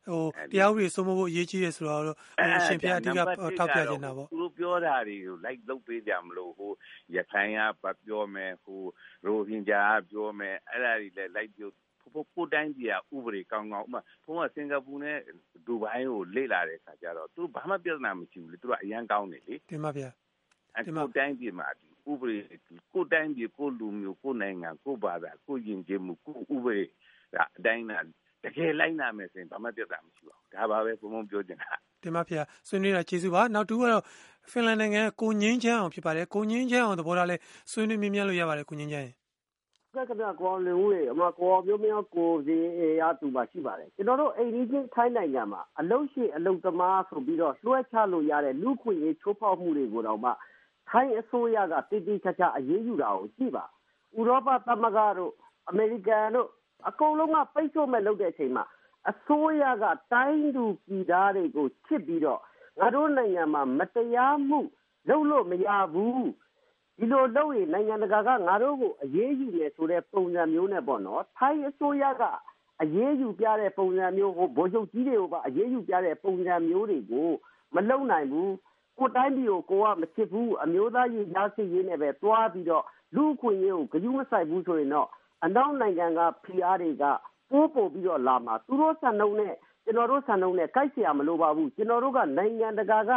[0.07, 2.03] ဟိုတရားဥပဒေစိုးမိုးဖို့အရေးကြီးတယ်ဆိုတော့
[2.57, 3.19] အရှင်ဖျားအဓိက
[3.57, 6.71] ထောက်ပြနေတာပေါ့သူတို့ပြောတာတွေကိုလိုက်လုပ်ပေးကြမလို့ဟို
[7.15, 8.81] ရခိုင်ကပြောမယ်ဟို
[9.25, 11.69] ရိုဟင်ဂျာကပြောမယ်အဲ့ဒါတွေလည်းလိုက်ပြော
[12.13, 15.17] ဖို့ကိုတိုင်းပြည်ကဥပဒေကောင်းကောင်းဥပမာဘုံကစင်ကာပူနဲ့
[15.65, 20.09] ဒူဘိုင်းကိုလေ့လာတဲ့အခါကျတော့သူဘာမှပြဿနာမရှိဘူးလေသူတို့အရန်ကောင်းတယ်လေတင်ပါဗျာ
[20.85, 21.67] ဒီမှာတိုင်းပြည်မှာ
[22.11, 22.37] ဥပဒေ
[22.93, 26.83] ကိုတိုင်းပြည်ကိုလူမျိုးကိုနိုင်ငံကိုဘာသာကိုယဉ်ကျေးမှုကိုဥပဒေ
[27.35, 27.97] ဒါအတိုင်းနာ
[28.43, 31.69] တကယ်လိုက်နာမယ်ဆိုရင်ဘာမှပြဿနာမရှိပါဘူးဒါပါပဲဘုံဘုံပြောချင်တာ
[32.03, 34.03] တင်ပါဗျာဆွေးနွေးတာကျေးဇူးပါနောက်တူကတော့
[34.51, 37.35] ဖင်လန်နိုင်ငံကိုငင်းချမ်းအောင်ဖြစ်ပါတယ်ကိုငင်းချမ်းအောင်သဘောထားလဲ
[37.71, 39.09] ဆွေးနွေးမြင်မြန်လို့ရပါတယ်ကိုငင်းချမ်း
[39.95, 50.31] ကဲကဗျာကောလင်ဦးရေအမကောမျိုးမျိုးကိုစီအေရတူပါရှိပါတယ်ကျွန်တော်တို့အိန္ဒိချင်းထိုင်းနိုင်ငံမှာအလုတ်ရှိအလုတ်သမားဆိုပြီးတော့လွှဲချလို့ရတဲ့လူခွင့်ရေးချိုးဖောက်မှုတွေကိုတော့မှ
[50.89, 53.65] ထိုင်းအစိုးရကတည်တည်ချာချာအရေးယူတာကိုကြည့်ပါ
[54.17, 55.33] ဥရောပသမဂ္ဂတို့
[55.69, 56.47] အမေရိကန်တို့
[56.87, 58.65] အကုန်လုံးကပိတ်ဆို့မဲ့လုပ်တဲ့အချိန်မှာ
[59.09, 62.39] အစိုးရကတိုင်းသူပြည်သားတွေကိုချစ်ပြီးတော့
[62.79, 64.59] ငါတို့နိုင်ငံမှာမတရားမှု
[65.09, 66.27] လုပ်လို့မရဘူး
[66.97, 72.23] ဒီလိုလုပ်ရင်နိုင်ငံတကာကငါတို့ကိုအရေးယူမယ်ဆိုတဲ့ပုံစံမျိုးနဲ့ပေါ့နော်ထိုင်းအစိုးရက
[72.81, 77.29] အရေးယူပြတဲ့ပုံစံမျိုးဟိုဗိုလ်ချုပ်ကြီးတွေကိုပါအရေးယူပြတဲ့ပုံစံမျိုးတွေကို
[77.75, 78.51] မလုံနိုင်ဘူး
[78.99, 82.83] ကိုတိုင်းပြည်ကိုကိုကမချစ်ဘူးအမျိုးသားရေးရားစစ်ရေးနဲ့ပဲတွားပြီးတော့
[83.15, 85.07] လူခွင့်ရေးကိုဂရုမစိုက်ဘူးဆိုရင်တော့
[85.44, 87.04] အနောက်နိုင်ငံကဖိအားတွေက
[87.50, 93.12] ပိုးပို့ပြီးတော့လာမှာသူတို့စံနှုန်းနဲ့ကျွန်တော်တို့စံနှုန်းနဲ့ကိုက်เสียမလိုပါဘူးကျွန်တော်တို့ကနိုင်ငံတကာက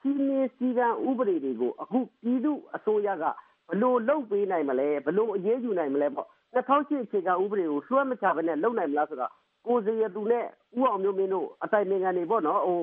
[0.00, 3.24] စီမင်းစည်းကမ်းဥပဒေတွေကိုအခုပြည်သူအစိုးရက
[3.68, 9.32] ဘလို့လုတ်ပေးနိုင်မလဲဘလို့အရေးယူနိုင်မလဲပေါ့2008အခြေခံဥပဒေကိုလွှဲမချဘဲနဲ့လုံနိုင်မလားဆိုတော့
[9.66, 12.80] ကိုစီရသူနဲ့ဥအောင်မျိုးမင်းတို့အတိုင်ပင်ခံတွေပေါ့နော်ဟို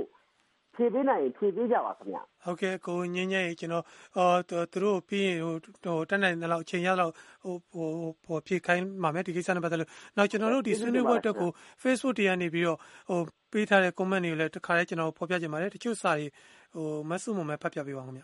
[0.80, 3.84] ဖြေပေးနိုင်ရင်ဖြေပေးကြပါခင်ဗျဟုတ်ကဲ့ကိုငင်းငယ်ကျွန်တော်
[4.16, 4.40] အော်
[4.72, 7.12] သူတို့ပြီးရင်ဟိုဟိုတက်နိုင်တဲ့လောက်အချိန်ရတော့
[7.42, 7.88] ဟိုဟို
[8.26, 11.50] ဟိုဖြေခိုင်းမှာမယ်ဒီကိစ္စနဲ့ပတ်သက်လို့နောက်ကျွန်တော်တို့ဒီဆွေးနွေးပွဲအတွက်ကို
[11.82, 12.78] Facebook တရားနေပြီးတော့
[13.10, 13.20] ဟို
[13.52, 16.26] ပေးထားတဲ့ comment တွေကိုလည်းတခါလေးကျွန်တော်ဖော်ပြချင်ပါတယ်တချို့စာတွေ
[16.74, 18.22] ဟိုမဆုမမဲဖတ်ပြပေးပါဦးခင်ဗျ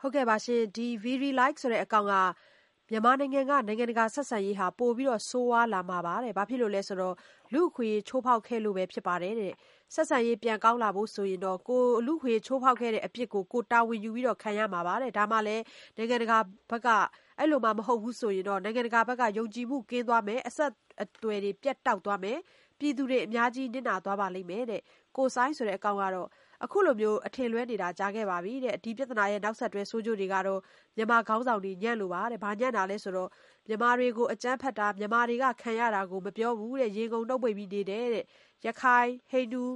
[0.00, 2.14] ဟုတ်ကဲ့ပါရှင်ဒီ very like ဆိုတဲ့အကောင့်က
[2.92, 7.14] မြန်မာနိုင်ငံကနိုင်ငံတကာဆက်ဆံရေးဟာပိုပြီးတော့ဆိုးဝါးလာမှာပါတဲ့။ဘာဖြစ်လို့လဲဆိုတော့
[7.52, 9.52] လူ့အခွင့်အရေးချိုးဖောက်ခဲ့လို့ပဲဖြစ်ပါတယ်တဲ့။
[9.94, 15.62] ဆက်ဆံရေး ပြန်ကောင်းလာဖို့ဆိုရင်တော့ ကိုယ်လူ့အခွင့်အရေး ချိုးဖောက်ခဲ့တဲ့အပြစ်ကို ကိုယ်တာဝန်ယူပြီးတော့ခံရမှာပါတဲ့။ဒါမှလည်း
[15.96, 16.38] နိုင်ငံတကာ
[16.70, 16.88] ဘက်က
[17.38, 20.70] အဲလိုမှ မဟုတ်ဘူးဆိုရင်တော့ နိုင်ငံတကာဘက်က ယုံကြည်မှု ကင်းသွားမယ်။အဆက်
[21.02, 22.38] အသွယ်တွေ ပြတ်တောက်သွားမယ်။
[22.78, 24.80] ပြည်သူတွေ အများကြီး နစ်နာသွားပါလိမ့်မယ်တဲ့။
[25.16, 26.28] ကိုဆိုင်းဆိုတဲ့ အကောင့်ကတော့
[26.64, 30.60] အခုလိုမျိုးအထင်လွဲနေတာ ကြားခဲ့ပါပြီတဲ့။ဒီပြဿနာရဲ့ နောက်ဆက်တွဲ ဆိုးကျိုးတွေကတော့
[30.96, 33.30] မြန်မာခေါင်းဆောင်တွေ ညံ့လို့ပါတဲ့။ဘာညံ့တာလဲဆိုတော့
[33.70, 38.24] မြန်မာတွေကို အကြမ်းဖက်တာ၊မြန်မာတွေက ခံရတာကို မပြောဘူးတဲ့။ရေငုံနှုတ်ပိတ်ပြီးနေတယ်တဲ့။
[38.66, 39.64] ရခိုင်၊ဟိန္ဒူ၊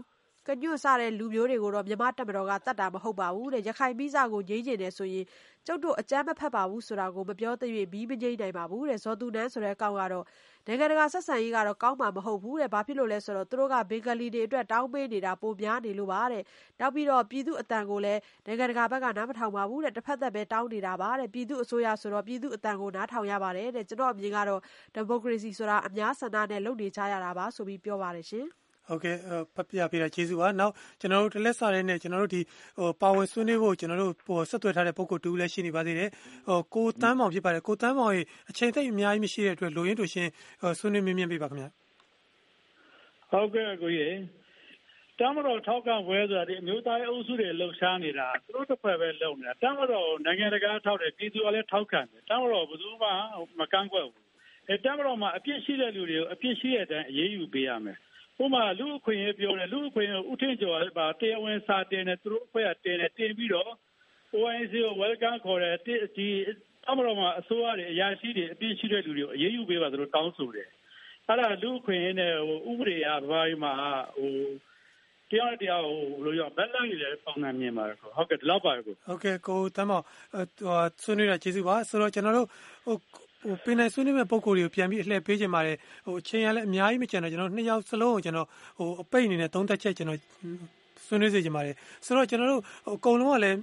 [0.48, 5.24] ကညွန့် စတဲ့ လူမျိုးတွေကိုတော့ မြန်မာ့တပ်မတော်က သတ်တာမဟုတ်ပါဘူးတဲ့။ရခိုင်ကိစ္စကို ငြိမ်းချင်တယ်ဆိုရင်
[5.66, 10.24] ကျုပ်တို့ အကြမ်းမဖက်ပါဘူးဆိုတာကို မပြောသရွေ့ မီးမငြိမ်းနိုင်ပါဘူးတဲ့။ဇော်သူနန်းဆိုတဲ့ အကောင့်ကတော့
[10.66, 16.42] နိုင်ငံတကာဆက်ဆံရေးကတော့ ကောင်းမှာ မဟုတ်ဘူးတဲ့။ဘာဖြစ်လို့လဲဆိုတော့ သူတို့က ဘင်္ဂလီတွေအတွက် တောင်းပေးနေတာ ပိုများနေလို့ပါတဲ့။
[16.80, 24.60] နောက်ပြီးတော့ ပြည်သူ့အသံကိုလည်း နိုင်ငံတကာဘက်က နားမထောင်ပါဘူးတဲ့။တဖက်သတ်ပဲ တောင်းနေတာပါတဲ့။ပြည်သူ့အစိုးရဆိုတော့ ပြည်သူ့အသံကို နားထောင်ရပါတယ်တဲ့။ကျနော့်အမြင်ကတော့
[24.94, 28.48] ဒီမိုကရေစီဆိုတာ အများဆန္ဒနဲ့ လုပ်နေကြရတာပါ ဆိုပြီး ပြောပါတယ်ရှင်။
[28.88, 29.16] ဟုတ်ကဲ့
[29.54, 32.40] ဖတ်ပြပေးတာကျေးဇူးပါနောက်ကျွန်တော်တို့တလက်စာရဲနဲ့ကျွန်တော်တို့ဒီ
[32.78, 36.10] ဟိုပါဝင်ဆွေးနွေးဖို့ကျွန်တော်တို့ဟိုဆက်သွယ်ထားတဲ့ပုံကိုတူလည်းရှိနေပါသေးတယ်
[36.48, 40.28] ဟိုကိုတန်းမောင်ဖြစ်ပါတယ်ကိုတန်းမောင်ရဲ့အချိန်သိပ်အများကြီးမရှိတဲ့အတွက်လိုရင်းတူရှင်
[40.78, 41.66] ဆွေးနွေးမြင်းမြင်းပေးပါခင်ဗျ
[43.30, 44.16] ဟုတ်ကဲ့ကိုကြီး
[45.20, 53.08] တမတော်ထောက်ကဝဲဆိုတာဒီအမျိုးသားရေးအုပ်စုတွေလှုပ်ရှားနေတာသူတို့တစ်ဖွဲ့ပဲလုပ်နေတာတမတော်နိုင်ငံတကာထောက်တယ်ပြည်သူကလည်းထောက်ခံတယ်တမတော်ဘယ်သူမှ
[53.58, 54.24] မကန့်ကွက်ဘူး
[54.68, 57.98] အဲတမတော်မှာအပြစ်ရှိတဲ့လူတွေကိုအပြစ်ရှိတဲ့အတိုင်းအရေးယူပေးရမယ်
[58.42, 63.70] ဥမာ လူအခွင့်အရေးပြောတယ် လူအခွင့်အရေးဥထင်ကျော်ပါတရားဝင်စာတင်တယ် သူတို့အဖွဲ့က တင်တယ် တင်ပြီးတော့
[64.34, 65.78] OIC ကို welcome ခေါ်တယ်
[66.16, 66.28] ဒီ
[66.88, 70.68] အမတော်မှာ အစိုးရတွေ အရာရှိတွေ အပြည့်ရှိတဲ့လူတွေကို အရေးယူပေးပါသူတို့ တောင်းဆိုတယ်
[71.28, 73.74] အဲ့ဒါ လူအခွင့်အရေးနဲ့ဟိုဥပဒေအဘာမှာ
[74.18, 74.34] ဟို
[75.30, 80.00] တရားတရားဟိုလိုရဘက်လိုက်လေပုံမှန်မြင်ပါတယ်ဟုတ်ကဲ့ဒီလောက်ပါကိုဟုတ်ကဲ့ကိုတမ်းမော
[80.32, 82.48] ဟိုဆွေးနွေးတာ ကျေးဇူးပါ ဆိုတော့ ကျွန်တော်တို့
[82.84, 83.23] ဟိုဟို
[83.64, 88.46] ပင်နိုင်ဆွေးနွေးမဲ့ပုံကိုယ်တွေကိုပြန်ပြီးအလှည့်ပေးချင်ပါတယ်ဟိုအချိန်ရလည်းအများကြီးမကျန်တော့ကျွန်တော်နှစ်ယောက်စလုံးကိုကျွန်တော်
[88.78, 90.18] ဟိုအပိတ်အနေနဲ့သုံးသက်ချက်ကျွန်တော်
[91.06, 92.62] ဆွေးနွေးစေချင်ပါတယ်ဆိုတော့ကျွန်တော်တို့
[92.94, 93.56] အကုန်လုံးကလည်း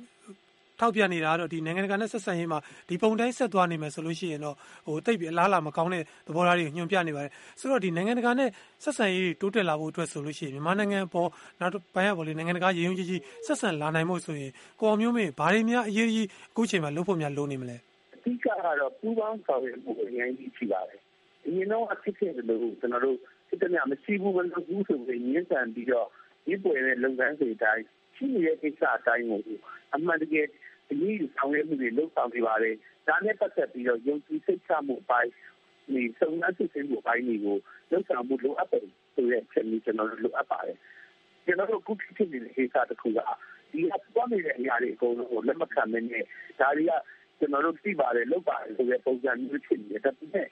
[0.80, 8.50] ထောက်ပြနေတာတော့ဒီနိုင်ငံတကာနဲ့ဆက်ဆံရေးမှာဒီပုံတိုင်းဆက်သွားနေမယ်ဆိုလို့ရှိရင်တော့ဟိုတိတ်ပြီးအလားလာမကောင်းတဲ့သဘောထားတွေညွှန်ပြနေပါတယ်ဆိုတော့ဒီနိုင်ငံတကာနဲ့
[8.84, 17.91] ဆက်ဆံရေးတိုးတက်လာဖို့အတွက်ဆိုလို့ရှိရင်မြန်မာနိုင်ငံပေါ်နောက်ပိုင်းရပေါ်လေနိုင်ငံတကာရေယုံကြည်ကြည်ဆက်ဆံလာနိုင်ဖို့ဆိုရင်ကိုအောင်မျိုးမင်းဘာတွေများအရေးကြီးအခုချိန်မှာလုပ်ဖို့များလိုနေမလဲအ
[18.24, 18.48] ဓိကက
[18.80, 21.00] တော့ ပူးပေါင်းဆောင်ရွက်မှုအရင်ကြီးရှိပါတယ်။
[21.44, 23.18] ဒီတော့အဖြစ်ဖြစ်လို့ကျွန်တော်တို့
[23.50, 26.08] စစ်တမ်းမရှိဘူး မလို့ဘူးဆိုပြီးညှဉ်းဆန်ပြီးတော့
[26.46, 27.84] ဒီပွဲနဲ့ လုပ်ငန်းတွေတိုင်း
[28.16, 29.42] ရှိနေတဲ့ကိစ္စအတိုင်းကို
[29.96, 30.48] အမှန်တကယ်
[30.92, 32.76] အရေးယူဆောင်ရွက်မှုတွေ လုပ်ဆောင်နေပါတယ်။
[33.08, 35.32] ဒါနဲ့ ပတ်သက်ပြီးတော့ ယုံကြည်စိတ်ချမှုအပိုင်း
[35.94, 37.58] ဒီစုံစမ်းစစ်ဆေးမှုအပိုင်းတွေကို
[37.92, 40.78] လုပ်ဆောင်မှုလိုအပ်တယ်ဆိုတဲ့ချက်မျိုးကျွန်တော်တို့လိုအပ်ပါတယ်။
[41.46, 43.20] ကျွန်တော်တို့ခုဖြစ်နေတဲ့ ကိစ္စတစ်ခုက
[43.72, 46.24] ဒီကပေါ်နေတဲ့အရာတွေ အကုန်လုံးကို လက်မခံမနဲ့
[46.60, 46.92] ဒါတွေက
[47.42, 50.48] ကျွန်တော်တို့သိပါတယ်လုပ်ပါတယ်ဆိုတဲ့ပုံစံမျိုးဖြစ်နေတယ်ဒါပေမဲ့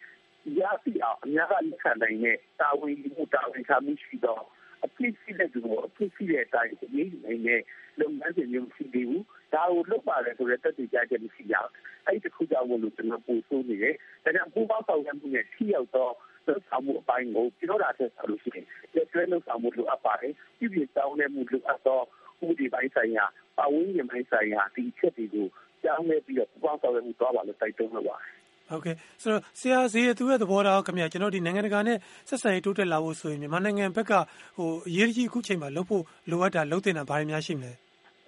[0.59, 4.43] ရစီအောင်အများကလက်ခံနိုင်တဲ့တာဝန်ယူမှုတာဝန်ခံမှုရှိတော့
[4.85, 7.61] အဖြစ်ရှိတဲ့သူကိုအဖြစ်ရှိတဲ့အတိုင်းရေးနိုင်တဲ့
[7.99, 11.71] လုပ်ငန်းစဉ်မျိုးရှိသေးဘူးဒါကိုလုပ်ပါတယ်ဆိုတဲ့တက်တည်ကြချက်မရှိရဘူး
[12.05, 16.13] အဲ့ဒီတစ်ခုကြောင့်လို့ကျွန်တော်ပို့ဆိုးနေတယ်ဒါကြောင့်ပူပေါင်းဆောင်ရွက်မှုနဲ့ထိရောက်တော့
[16.47, 22.03] လုပ်ဆောင်မှုအပိုင်းကိုပြောတာဆက်ဆိုလို့ရှိရင်လက်တွဲလုပ်ဆောင်မှုလိုအပ်ပါတယ်ပြည်ပြည်တောင်းတဲ့မှုလိုအပ်တော့
[22.45, 23.25] ဥပဒေပိုင်းဆိုင်ရာ
[23.57, 25.47] ပဝန်းကျင်ပိုင်းဆိုင်ရာဒီချက်တွေကို
[25.83, 28.39] ပြောင်းလဲပြီးတော့ ပူပေါင်းဆောင်ရွက်မှု သွားပါလို့ တိုက်တွန်းလိုပါတယ်
[28.69, 31.97] ဟုတ်ကဲ့ ဆိုတော့ ဆရာဈေးသူရဲ့ သဘောထားခင်ဗျာကျွန်တော်ဒီနိုင်ငံတကာနဲ့
[32.29, 34.13] ဆက်ဆံရေး တိုးတက်လာဖို့ဆိုရင် မြန်မာနိုင်ငံဘက်က
[34.57, 37.71] ဟိုအရေးကြီး အခုချိန်မှာ လုပ်ဖို့ လိုအပ်တာ လုပ်တင်တာ ဘာတွေများ ရှိမလဲ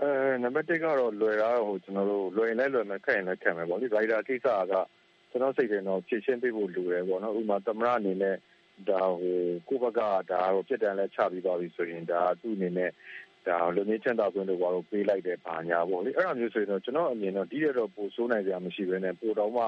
[0.02, 4.74] အဲနံပါတ်1ကတော့ လွယ်တာဟိုကျွန်တော်တို့လွယ်ရင်လည်း လွယ်မယ် ခက်ရင်လည်း ခက်မယ်ပေါ့လေ ရိုက်တာကိစ္စက
[5.30, 8.36] ကျွန်တော်စိတ်ထဲတော့ ဖြည့်ရှင်းပေးဖို့ လိုတယ်ပေါ့နော် ဥပမာ သမရအနေနဲ့
[8.90, 9.38] ဒါဟို
[9.68, 10.00] ကိုဘက
[10.32, 12.92] ဒါဟိုပြစ်ဒဏ်လဲချပြီးသွားပြီဆိုရင် ဒါ သူ့အနေနဲ့
[13.48, 19.64] ဒါလူမျိုးချမ်းသာခွင့်တို့ဘာလို့ပေးလိုက်တဲ့ဘာညာပေါ့လေအဲ့လိုမျိုးဆိုရင်တော့ကျွန်တော်အမြင်တော့ဒီရတော့ပိုဆိုးနိုင်စရာမရှိဘဲနဲ့ပိုတော့မှ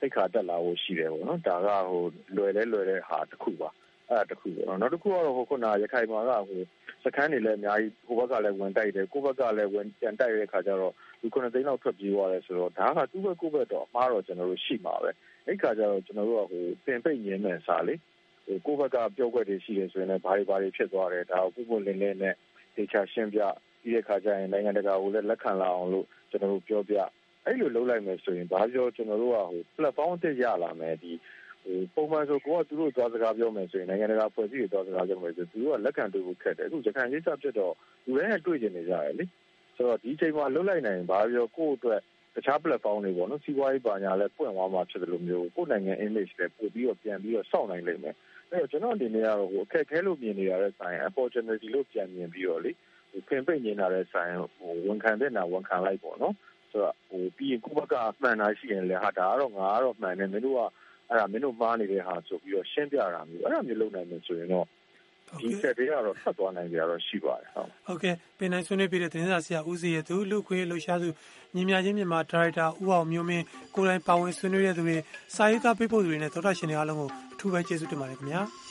[0.00, 2.02] သိခါတက်လာဖို့ရှိတယ်ပေါ့နော်ဒါကဟို
[2.36, 3.70] လွယ်လဲလွယ်တဲ့ဟာတစ်ခုပါ
[4.10, 6.62] အဲ့ဒါတစ်ခုပေါ့နော်နောက်တစ်ခုကတော့ဟိုခုနရခိုင်မှာကဟို
[7.04, 15.10] စခန်းတွေလည်းအများကြီးဟိုဘက်ကလည်းဝင်တိုက်တယ်ကိုဘက်ကလည်းဝင်ပြန်တိုက်ရတဲ့ခါကျတော့ဒီခုနှစ်သိန်းလောက်ထွက်ပြေးသွားတယ်ဆိုတော့ဒါကသူ့ဘက်ကိုဘက်တော့အမှားတော့ကျွန်တော်တို့ရှိမှာပဲ
[15.46, 17.94] အဲ့ခါကျတော့ကျွန်တော်တို့ကဟိုပင်ပိတ်ငင်းမယ်စားလေ
[18.46, 22.34] ဟိုကိုဘက်ကပြောခွက်တွေရှိတယ်ဆိုရင်လည်းဘာတွေဘာတွေဖြစ်သွားတယ်ဒါကိုပုံပုံလင်းလင်းနဲ့
[22.76, 23.40] တေချာရှင်းပြ
[23.82, 26.96] ပြီးတဲ့ခါကျရင်နိုင်ငံတကာကိုလည်းလက်ခံလာအောင်လို့ကျွန်တော်တို့ပြောပြ
[27.44, 31.12] အဲ့လိုလုပ်လိုက်မယ်ဆိုရင်ဘာပြောကျွန်တော်တို့ကဟို platform အသစ်ရလာမယ်ဒီ
[31.64, 37.74] ဟပုံမှန်ဆိုကိုကသူတို့သွားစကားပြောမယ်ဆိုရင်နိုင်ငံတကာဖွဲ့စည်းတွေသွားစကားပြောမယ်ဆိုသူတို့ကလက်ခံတွေ့ဖို့ခက်တယ်အခုရခိုင်ကိစ္စဖြစ်တော့
[38.06, 39.24] လူတိုင်းကတွေ့ကျင်နေကြတယ်လေ
[39.76, 42.00] ဆိုတော့ဒီချိန်မှာလွတ်လိုက်နိုင်ဘာပြောကိုယ့်အတွက်
[42.34, 48.14] တခြား platform တွေပေါ့နော်စီးပွားရေးပါညာလဲပွင့်သွားမှာဖြစ်တယ်လို့မျိုးကိုယ်နိုင်ငံ image လဲပို့ပြီးတော့ပြန်ပြီးတော့စောင့်နိုင်လိမ့်မယ်
[48.50, 52.70] အဲ့တော့ကျွန်တော်အနေနဲ့ကတော့ဟိုအခက်ခဲလို့မြင်နေရတဲ့ဆိုင် opportunity လို့ပြန်မြင်ပြီးတော့လေ
[53.10, 56.34] ဟိုပြင်ပိတ်နေတာတဲ့ဆိုင်ဟိုဝန်ခံတဲ့နာဝန်ခံလိုက်ပေါ့နော်
[56.70, 60.60] ဆိုတော့ဟိုပြီးရင်ကိုယ့်ဘက်ကမှန်တာရှိရင်လည်းဟာဒါကတော့ငါကတော့မှန်တယ်မင်းတို့က
[61.08, 64.66] အဲ့ဒါမင်းတို့မှားနေတဲ့ဟာဆိုပြီးတော့ရှင်းပြတာမျိုးအဲ့ဒါမျိုးလုပ်နိုင်မယ်ဆိုရင်တော့
[65.40, 71.08] ဒီဆက်တွေကတော့ဆက်သွားနိုင်ကြတော့ရှိပါတယ်ဟုတ်ဟုတ်ကဲ့ပင်နိုင်ဆွေးနွေးပြတဲ့သတင်းစာဆရာဦးစီရဲ့သူလူခွေလှူရှားသူ
[71.54, 74.96] ညီမြချင်းမြန်မာဒါရိုက်တာဦးအောင်မျိုးမင်းကိုယ်တိုင်ပါဝင်ဆွေးနွေးတဲ့သူတွေ
[75.36, 78.42] စာရေးသားပေးပို့သူတွေနဲ့သောတာရှင်တွေအားလုံးကိုအထူးပဲကျေးဇူးတင်ပါတယ်ခင်ဗျာ။